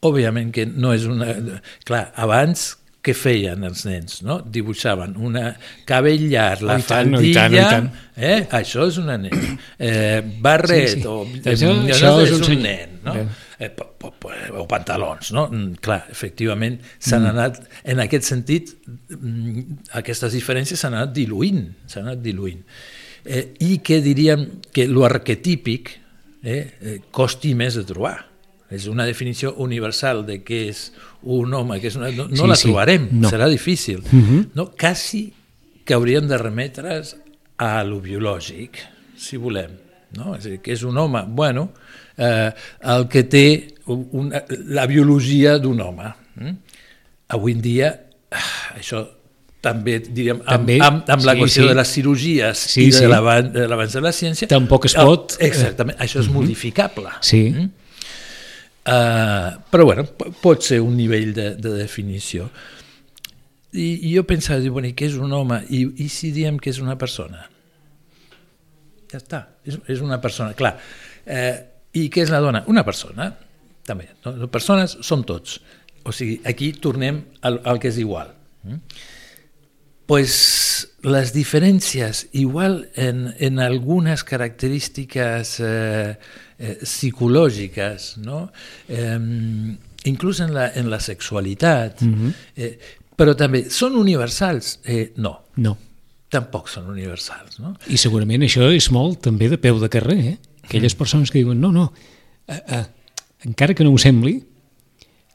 Òbviament 0.00 0.52
que 0.52 0.66
no 0.66 0.92
és 0.92 1.06
una... 1.06 1.60
Clar, 1.84 2.12
abans 2.14 2.76
què 3.04 3.12
feien 3.16 3.62
els 3.68 3.84
nens? 3.84 4.22
No? 4.24 4.38
Dibuixaven 4.40 5.14
una 5.20 5.50
cabell 5.88 6.22
llarg, 6.30 6.62
la 6.64 6.78
Oh, 6.80 6.86
tant, 6.88 7.12
faldilla... 7.12 7.20
oh, 7.20 7.24
i 7.24 7.34
tant, 7.34 7.54
oh, 7.54 7.60
i 7.60 7.70
tant. 7.74 7.88
Eh? 8.16 8.38
Això 8.60 8.86
és 8.88 8.96
una 9.02 9.18
nen. 9.20 9.58
Eh, 9.78 10.22
barret, 10.40 10.94
Sí, 10.94 11.00
sí. 11.02 11.06
o... 11.10 11.18
Això- 11.44 11.72
no, 11.74 11.88
això 11.92 12.14
és, 12.22 12.30
és 12.30 12.36
un 12.38 12.56
un 12.56 12.62
nen, 12.64 12.94
no? 13.04 13.14
Bé. 13.18 13.26
Eh, 13.64 13.68
po, 13.70 13.86
po, 14.00 14.32
o 14.58 14.64
pantalons, 14.66 15.30
no? 15.36 15.44
Mm, 15.52 15.76
Clar, 15.84 16.00
efectivament, 16.10 16.80
s'han 16.98 17.28
anat, 17.30 17.60
en 17.84 18.00
aquest 18.02 18.26
sentit, 18.32 18.72
mm, 19.14 19.84
aquestes 20.00 20.34
diferències 20.34 20.80
s'han 20.80 20.96
anat 20.98 21.12
diluint, 21.14 21.62
s'han 21.86 22.08
anat 22.08 22.22
diluint. 22.24 22.64
Eh, 23.24 23.44
I 23.64 23.78
que 23.84 24.00
diríem 24.04 24.48
que 24.74 24.88
lo 24.90 25.04
arquetípic 25.06 25.94
eh, 26.42 26.58
eh, 26.82 26.96
costi 27.14 27.54
més 27.56 27.78
de 27.78 27.84
trobar. 27.88 28.16
És 28.70 28.86
una 28.88 29.04
definició 29.04 29.54
universal 29.62 30.24
de 30.26 30.38
què 30.44 30.68
és 30.70 30.92
un 31.22 31.52
home, 31.54 31.80
que 31.80 31.88
és 31.88 31.96
una, 31.96 32.08
no, 32.10 32.26
no 32.28 32.36
Sí, 32.42 32.48
la 32.48 32.56
sí. 32.56 32.68
trobarem, 32.68 33.08
No. 33.12 33.30
serà 33.30 33.48
difícil. 33.48 34.02
Mhm. 34.10 34.50
no? 34.54 34.70
Quasi 34.78 35.32
que 35.84 35.94
hauríem 35.94 36.26
de 36.28 36.38
remetre's 36.38 37.16
a 37.58 37.84
lo 37.84 38.00
biològic, 38.00 38.78
si 39.16 39.36
volem. 39.36 39.70
No? 40.16 40.34
És 40.36 40.46
a 40.46 40.48
dir, 40.48 40.60
que 40.62 40.72
és 40.72 40.82
un 40.82 40.96
home, 40.98 41.22
bueno, 41.28 41.72
eh, 42.16 42.50
el 42.82 43.08
que 43.08 43.24
té 43.24 43.74
una, 43.86 44.42
la 44.66 44.86
biologia 44.86 45.58
d'un 45.58 45.80
home. 45.80 46.12
Mm? 46.36 46.56
Avui 47.34 47.52
en 47.52 47.60
dia, 47.62 47.88
ah, 48.30 48.78
això 48.78 49.04
també, 49.64 49.98
diríem, 50.00 50.40
amb, 50.44 50.48
També, 50.58 50.78
amb, 50.80 51.04
amb 51.08 51.24
la 51.24 51.32
sí, 51.34 51.40
qüestió 51.40 51.62
sí. 51.62 51.68
de 51.68 51.74
les 51.74 51.88
cirurgies 51.88 52.58
Sí, 52.58 52.82
i 52.84 52.90
de 52.92 52.98
sí. 52.98 53.06
l'avanç 53.08 53.92
de 53.96 54.00
la 54.04 54.12
ciència... 54.12 54.48
Tampoc 54.48 54.84
es 54.86 54.96
Ah, 54.96 55.04
pot, 55.08 55.36
eh, 55.40 55.46
Exactament, 55.48 55.96
això 55.98 56.20
és 56.20 56.28
modificable. 56.28 57.08
Sí. 57.20 57.50
Mm? 57.50 57.70
Uh, 58.84 59.54
però 59.72 59.86
bueno, 59.88 60.04
pot 60.42 60.64
ser 60.64 60.82
un 60.84 60.96
nivell 60.98 61.32
de, 61.32 61.54
de 61.56 61.70
definició. 61.78 62.50
I, 63.72 64.10
I 64.10 64.10
jo 64.12 64.26
pensava, 64.28 64.60
dic, 64.60 64.74
bueno, 64.74 64.90
i 64.90 64.96
què 64.96 65.08
és 65.08 65.16
un 65.18 65.32
home? 65.32 65.62
I, 65.72 65.86
I 66.04 66.08
si 66.12 66.30
diem 66.34 66.60
que 66.60 66.70
és 66.70 66.82
una 66.84 66.98
persona? 67.00 67.46
Ja 69.10 69.18
està, 69.22 69.40
és, 69.64 69.78
és 69.90 70.04
una 70.04 70.20
persona, 70.22 70.52
clar. 70.58 70.76
Eh, 71.24 71.54
I 71.96 72.06
què 72.12 72.26
és 72.26 72.32
la 72.34 72.42
dona? 72.44 72.62
Una 72.70 72.84
persona, 72.86 73.30
també. 73.88 74.10
No? 74.26 74.50
Persones 74.52 74.98
som 75.06 75.24
tots. 75.26 75.58
O 76.04 76.12
sigui, 76.12 76.36
aquí 76.44 76.74
tornem 76.76 77.22
al, 77.40 77.62
al 77.64 77.80
que 77.80 77.88
és 77.88 77.98
igual. 78.02 78.34
Mm? 78.68 78.80
Pues 80.04 80.34
les 81.04 81.32
diferències, 81.34 82.24
igual 82.32 82.88
en, 82.96 83.34
en 83.38 83.58
algunes 83.60 84.24
característiques 84.24 85.58
eh, 85.60 86.16
eh, 86.58 86.78
psicològiques, 86.82 88.14
no? 88.24 88.46
eh, 88.88 89.18
inclús 90.08 90.40
en 90.40 90.54
la, 90.56 90.70
en 90.74 90.88
la 90.90 91.00
sexualitat, 91.04 92.00
eh, 92.56 92.78
però 93.14 93.34
també 93.36 93.66
són 93.70 93.98
universals? 94.00 94.78
Eh, 94.84 95.12
no, 95.16 95.36
No. 95.56 95.76
tampoc 96.32 96.66
són 96.72 96.88
universals. 96.90 97.60
No? 97.62 97.76
I 97.86 97.96
segurament 98.00 98.42
això 98.42 98.66
és 98.74 98.88
molt 98.90 99.20
també 99.28 99.48
de 99.52 99.60
peu 99.60 99.78
de 99.78 99.88
carrer, 99.92 100.18
eh? 100.32 100.36
Aquelles 100.64 100.96
persones 100.96 101.30
que 101.30 101.38
diuen, 101.44 101.60
no, 101.60 101.70
no, 101.70 101.92
eh, 102.48 102.58
eh, 102.80 102.84
encara 103.44 103.76
que 103.76 103.84
no 103.84 103.92
ho 103.92 104.00
sembli, 104.00 104.38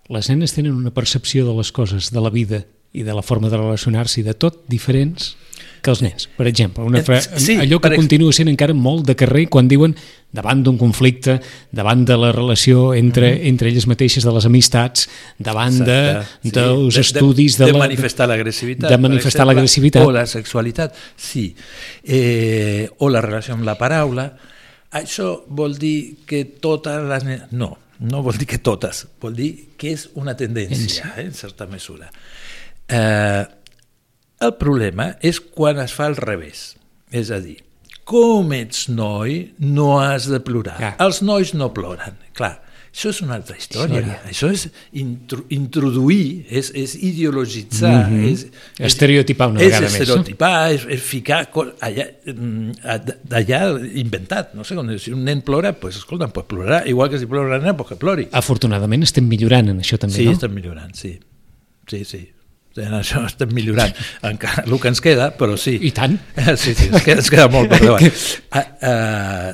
les 0.09 0.27
nenes 0.33 0.51
tenen 0.57 0.73
una 0.73 0.91
percepció 0.91 1.45
de 1.45 1.53
les 1.55 1.71
coses, 1.71 2.09
de 2.11 2.19
la 2.25 2.31
vida 2.33 2.63
i 2.93 3.03
de 3.05 3.13
la 3.13 3.21
forma 3.21 3.49
de 3.49 3.57
relacionar-s'hi, 3.57 4.23
de 4.25 4.33
tot 4.33 4.63
diferents 4.67 5.35
que 5.81 5.91
els 5.93 6.01
nens. 6.03 6.25
Per 6.35 6.43
exemple, 6.49 6.83
una 6.83 6.99
fra... 7.05 7.19
Eh, 7.21 7.39
sí, 7.39 7.53
allò 7.55 7.77
que 7.79 7.85
per 7.87 7.93
ex- 7.93 8.01
continua 8.01 8.33
sent 8.35 8.49
encara 8.51 8.73
molt 8.75 9.05
de 9.07 9.13
carrer 9.15 9.45
quan 9.47 9.69
diuen 9.71 9.93
davant 10.35 10.59
d'un 10.65 10.75
conflicte, 10.77 11.37
davant 11.71 12.01
de 12.05 12.17
la 12.19 12.33
relació 12.35 12.89
entre, 12.97 13.29
entre 13.47 13.69
elles 13.71 13.87
mateixes, 13.87 14.25
de 14.27 14.33
les 14.35 14.45
amistats, 14.49 15.07
davant 15.39 15.77
de, 15.79 15.95
Exacte, 16.17 16.49
sí. 16.49 16.51
dels 16.57 16.95
de, 16.97 17.01
estudis... 17.05 17.55
de, 17.57 17.65
De, 17.65 17.71
de 17.71 17.77
la, 17.77 17.85
manifestar 17.85 18.27
l'agressivitat 18.27 18.91
de 18.91 18.97
manifestar 18.99 19.45
l'agressivitat. 19.47 20.03
o 20.05 20.11
la 20.11 20.25
sexualitat, 20.27 20.95
sí 21.15 21.53
eh, 22.03 22.89
o 22.99 23.09
la 23.09 23.21
relació 23.21 23.53
amb 23.55 23.63
la 23.67 23.77
paraula 23.79 24.27
això 24.99 25.43
vol 25.47 25.77
dir 25.79 26.25
que 26.27 26.43
totes 26.59 27.03
les 27.07 27.23
ne- 27.27 27.41
no, 27.51 27.77
no 27.99 28.23
vol 28.25 28.37
dir 28.41 28.47
que 28.49 28.57
totes 28.59 29.05
vol 29.21 29.35
dir 29.37 29.51
que 29.77 29.93
és 29.95 30.09
una 30.19 30.35
tendència 30.35 31.13
eh, 31.17 31.27
en 31.27 31.33
certa 31.37 31.67
mesura 31.69 32.09
eh, 32.89 33.45
el 34.41 34.53
problema 34.59 35.11
és 35.21 35.39
quan 35.39 35.79
es 35.83 35.93
fa 35.95 36.05
al 36.09 36.15
revés 36.19 36.73
és 37.11 37.31
a 37.31 37.39
dir 37.43 37.57
com 38.09 38.49
ets 38.57 38.87
noi, 38.89 39.51
no 39.61 39.99
has 40.01 40.25
de 40.31 40.39
plorar. 40.41 40.79
Clar. 40.79 40.95
Els 41.05 41.19
nois 41.21 41.51
no 41.53 41.67
ploren. 41.75 42.15
Clar, 42.33 42.55
això 42.89 43.11
és 43.11 43.19
una 43.21 43.35
altra 43.37 43.53
història. 43.53 43.99
Història. 44.01 44.15
Això 44.31 44.49
és 44.49 44.63
intro, 44.97 45.43
introduir, 45.53 46.47
és, 46.49 46.71
és 46.73 46.95
ideologitzar, 46.95 48.07
Mhm. 48.09 48.23
és, 48.31 48.47
és, 48.79 48.87
Estereotipar 48.87 49.49
una 49.51 49.61
és 49.61 49.67
vegada 49.67 49.85
més, 49.85 49.93
no? 49.93 50.01
estereotipar, 50.01 50.71
és, 50.73 50.87
és 50.89 51.01
ficar 51.05 51.51
allà, 51.53 52.07
mm, 52.33 52.71
d'allà 53.29 53.61
inventat. 53.93 54.55
No 54.55 54.63
sé, 54.65 54.73
quan 54.73 54.89
si 54.97 55.13
un 55.13 55.23
nen 55.23 55.43
plora, 55.45 55.73
pues, 55.79 55.97
escolta, 56.01 56.29
pues 56.33 56.47
plorarà, 56.47 56.87
igual 56.87 57.11
que 57.11 57.19
si 57.19 57.27
plora 57.27 57.45
una 57.45 57.59
nena, 57.59 57.77
pues 57.77 57.89
que 57.89 57.95
plori. 57.95 58.27
Afortunadament 58.31 59.03
estem 59.03 59.27
millorant 59.29 59.69
en 59.69 59.81
això 59.85 59.99
també, 59.99 60.15
Sí, 60.15 60.25
no? 60.25 60.31
estem 60.31 60.51
millorant, 60.51 60.95
sí. 60.95 61.19
Sí, 61.85 62.03
sí. 62.05 62.31
En 62.79 62.93
això 63.01 63.25
estem 63.27 63.51
millorant. 63.55 63.93
Encara 64.29 64.63
el 64.65 64.77
que 64.79 64.91
ens 64.91 65.01
queda, 65.03 65.29
però 65.37 65.57
sí. 65.59 65.77
I 65.81 65.91
tant. 65.95 66.17
Sí, 66.55 66.73
sí, 66.75 66.89
ens 66.89 67.03
queda, 67.05 67.19
ens 67.23 67.29
queda 67.33 67.47
molt 67.51 67.69
per 67.71 67.81
davant. 67.83 68.07
Ah, 68.59 68.65
ah, 68.81 69.51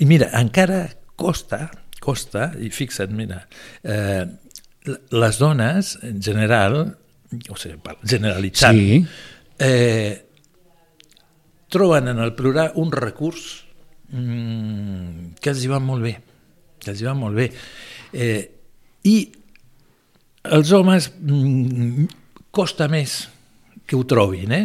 I 0.00 0.06
mira, 0.08 0.28
encara 0.38 0.84
costa, 1.18 1.66
costa, 2.00 2.50
i 2.62 2.68
fixa't, 2.72 3.12
mira, 3.16 3.42
eh, 3.82 4.24
les 5.16 5.38
dones, 5.42 5.96
en 6.06 6.20
general, 6.22 6.76
o 7.50 7.56
sigui, 7.58 7.80
generalitzant, 8.06 8.78
Sí. 8.78 9.00
eh, 9.58 10.22
troben 11.72 12.08
en 12.12 12.20
el 12.22 12.34
plorar 12.38 12.70
un 12.78 12.92
recurs 12.94 13.64
mm, 14.12 15.34
que 15.42 15.50
els 15.50 15.64
hi 15.64 15.70
va 15.72 15.80
molt 15.82 16.04
bé, 16.06 16.14
que 16.78 16.92
els 16.92 17.02
hi 17.02 17.08
va 17.08 17.16
molt 17.18 17.36
bé. 17.36 17.48
Eh, 18.12 18.42
I 19.10 19.16
els 20.56 20.70
homes 20.76 21.10
mm, 21.18 22.06
costa 22.56 22.88
més 22.88 23.26
que 23.86 23.98
ho 23.98 24.06
trobin, 24.08 24.56
eh? 24.56 24.64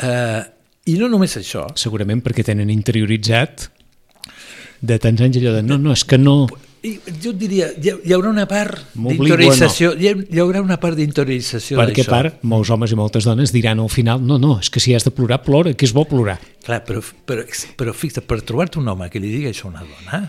eh 0.00 0.40
I 0.90 0.96
no 0.96 1.10
només 1.12 1.36
això, 1.36 1.66
Segurament 1.78 2.22
perquè 2.24 2.42
tenen 2.46 2.70
interioritzat 2.72 3.68
de 4.80 4.96
tants 4.98 5.20
anys 5.20 5.38
allò 5.38 5.52
de 5.58 5.62
no, 5.62 5.76
no, 5.78 5.92
és 5.92 6.04
que 6.08 6.16
no... 6.18 6.48
i 6.80 6.94
jo 7.20 7.34
diria, 7.36 7.68
hi, 7.76 7.92
hi 8.08 8.14
haurà 8.16 8.30
una 8.32 8.46
part 8.48 8.80
d'interiorització, 8.94 9.92
ha- 9.92 10.24
hi 10.24 10.40
haurà 10.40 10.62
una 10.64 10.78
part 10.80 10.96
d'interiorització 10.96 11.76
Perquè, 11.82 12.00
d'això. 12.00 12.14
part, 12.14 12.40
molts 12.48 12.72
homes 12.72 12.96
i 12.96 12.98
moltes 12.98 13.28
dones 13.28 13.52
diran 13.52 13.84
al 13.84 13.92
final 13.92 14.24
no, 14.24 14.40
no, 14.40 14.56
és 14.64 14.72
que 14.72 14.80
si 14.80 14.96
has 14.96 15.04
de 15.04 15.12
plorar, 15.12 15.42
plora, 15.44 15.76
que 15.76 15.84
és 15.84 15.92
bo 15.94 16.06
plorar. 16.08 16.38
Clar, 16.64 16.80
però, 16.88 17.04
però, 17.28 17.44
però 17.76 17.94
fixa't, 17.94 18.24
per 18.26 18.40
trobar-te 18.40 18.80
un 18.80 18.88
home 18.88 19.10
que 19.12 19.20
li 19.20 19.34
digui 19.36 19.52
això 19.52 19.68
a 19.68 19.74
una 19.74 19.84
dona, 19.84 20.24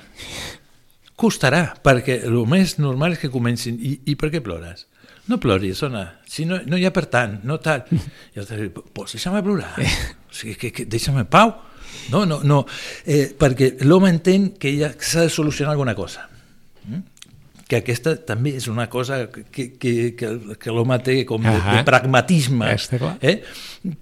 costarà, 1.16 1.70
perquè 1.86 2.26
el 2.28 2.42
més 2.52 2.76
normal 2.82 3.16
és 3.16 3.24
que 3.24 3.32
comencin, 3.32 3.80
i, 3.80 4.02
i 4.12 4.20
per 4.20 4.34
què 4.36 4.44
plores? 4.44 4.91
No 5.32 5.39
ploris, 5.39 5.80
dona, 5.80 6.04
si 6.28 6.44
no, 6.46 6.58
no 6.67 6.80
hi 6.80 6.84
ha 6.88 6.91
per 6.91 7.06
tant, 7.12 7.38
no 7.48 7.60
tal. 7.63 7.86
I 8.36 8.41
el 8.41 8.50
diu, 8.50 8.82
pues 8.91 9.15
deixa'm 9.15 9.38
plorar, 9.46 9.74
o 9.80 10.34
sigui, 10.36 10.58
que, 10.60 10.74
que 10.76 10.88
deixa'm 10.89 11.22
en 11.24 11.30
pau. 11.32 11.54
No, 12.12 12.26
no, 12.28 12.41
no, 12.48 12.65
eh, 13.06 13.30
perquè 13.39 13.78
l'home 13.88 14.12
entén 14.12 14.52
que 14.60 14.74
ja 14.76 14.91
s'ha 14.98 15.28
de 15.28 15.32
solucionar 15.32 15.76
alguna 15.78 15.96
cosa. 15.96 16.28
Mm? 16.84 17.08
que 17.72 17.78
aquesta 17.80 18.17
també 18.28 18.52
és 18.60 18.65
una 18.67 18.89
cosa 18.91 19.22
que, 19.32 19.70
que, 19.80 19.98
que, 20.20 20.30
que 20.60 20.74
l'home 20.76 20.98
té 21.06 21.22
com 21.28 21.46
de, 21.46 21.54
de 21.56 21.84
pragmatisme, 21.88 22.67
Està 22.76 23.00
clar. 23.00 23.13
eh? 23.24 23.38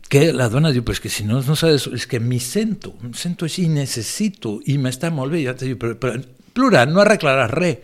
que 0.09 0.31
la 0.33 0.47
dona 0.49 0.71
diu, 0.73 0.81
pues 0.87 0.97
que 1.03 1.11
si 1.13 1.21
no, 1.27 1.37
no 1.45 1.57
sabes, 1.59 1.85
és 1.93 2.07
que 2.09 2.17
m'hi 2.17 2.39
sento, 2.41 2.95
em 3.05 3.13
sento 3.13 3.45
així, 3.45 3.67
necessito, 3.69 4.55
i 4.73 4.79
m'està 4.81 5.11
molt 5.13 5.35
bé, 5.35 5.43
i 5.43 5.45
l'altre 5.45 5.69
diu, 5.69 5.77
però, 5.77 5.99
però 6.01 6.17
plorant 6.57 6.89
no 6.95 7.03
arreglaràs 7.03 7.53
res. 7.53 7.77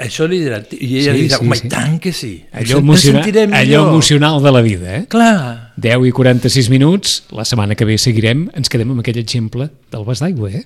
Això 0.00 0.26
li 0.28 0.38
dirà, 0.42 0.58
i 0.74 0.96
ella 0.98 1.12
Sí, 1.12 1.18
li 1.18 1.26
dirà, 1.28 1.38
sí, 1.38 1.44
home, 1.46 1.56
sí. 1.56 1.68
tant 1.68 1.98
que 2.00 2.12
sí. 2.12 2.32
Allò, 2.52 2.66
sen- 2.66 2.76
em 2.78 2.82
emociona, 2.84 3.22
sentiré 3.22 3.44
allò 3.44 3.60
millor." 3.64 3.88
emocional 3.92 4.42
de 4.42 4.52
la 4.52 4.60
vida, 4.62 4.96
eh? 4.96 5.06
Clar, 5.08 5.72
10 5.76 6.06
i 6.08 6.12
46 6.12 6.68
minuts, 6.70 7.24
la 7.30 7.44
setmana 7.44 7.74
que 7.74 7.84
ve 7.84 7.98
seguirem, 7.98 8.48
ens 8.54 8.68
quedem 8.68 8.90
amb 8.90 9.00
aquell 9.00 9.18
exemple 9.18 9.70
del 9.92 10.04
vas 10.04 10.20
d'aigua, 10.20 10.50
eh? 10.50 10.64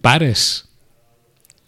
Pares, 0.00 0.64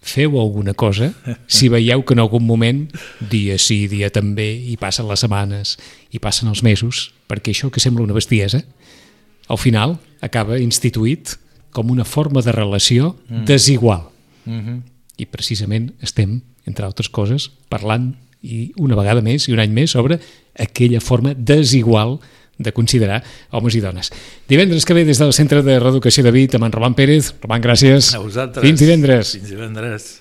feu 0.01 0.39
alguna 0.39 0.73
cosa 0.73 1.11
si 1.47 1.67
veieu 1.67 2.03
que 2.05 2.13
en 2.15 2.19
algun 2.23 2.45
moment, 2.45 2.85
dia 3.29 3.57
sí, 3.59 3.87
dia 3.91 4.09
també, 4.09 4.53
i 4.55 4.77
passen 4.79 5.07
les 5.09 5.19
setmanes, 5.19 5.77
i 6.15 6.19
passen 6.19 6.47
els 6.47 6.63
mesos, 6.63 7.11
perquè 7.27 7.51
això 7.51 7.69
que 7.71 7.81
sembla 7.83 8.03
una 8.05 8.15
bestiesa, 8.15 8.63
al 9.49 9.57
final 9.59 9.97
acaba 10.21 10.59
instituït 10.59 11.35
com 11.71 11.91
una 11.91 12.05
forma 12.05 12.41
de 12.41 12.51
relació 12.55 13.15
desigual. 13.45 14.07
I 15.17 15.25
precisament 15.25 15.91
estem, 16.01 16.39
entre 16.67 16.85
altres 16.85 17.09
coses, 17.09 17.49
parlant 17.71 18.11
i 18.45 18.71
una 18.77 18.97
vegada 18.99 19.23
més 19.25 19.47
i 19.47 19.55
un 19.55 19.61
any 19.63 19.73
més 19.73 19.95
sobre 19.95 20.19
aquella 20.57 21.01
forma 21.01 21.33
desigual 21.33 22.19
de 22.57 22.73
considerar 22.73 23.21
homes 23.51 23.75
i 23.77 23.81
dones. 23.81 24.11
Divendres 24.49 24.85
que 24.85 24.95
ve 24.97 25.05
des 25.05 25.19
del 25.21 25.33
Centre 25.33 25.61
de 25.63 25.77
Reeducació 25.79 26.23
de 26.25 26.33
Vit 26.33 26.55
amb 26.57 26.65
en 26.65 26.73
Roman 26.73 26.95
Pérez. 26.97 27.33
Roman, 27.41 27.61
gràcies. 27.61 28.13
a 28.15 28.21
vosaltres. 28.23 28.65
Fins 28.65 28.81
divendres. 28.81 29.35
Fins 29.37 29.51
divendres. 29.53 30.07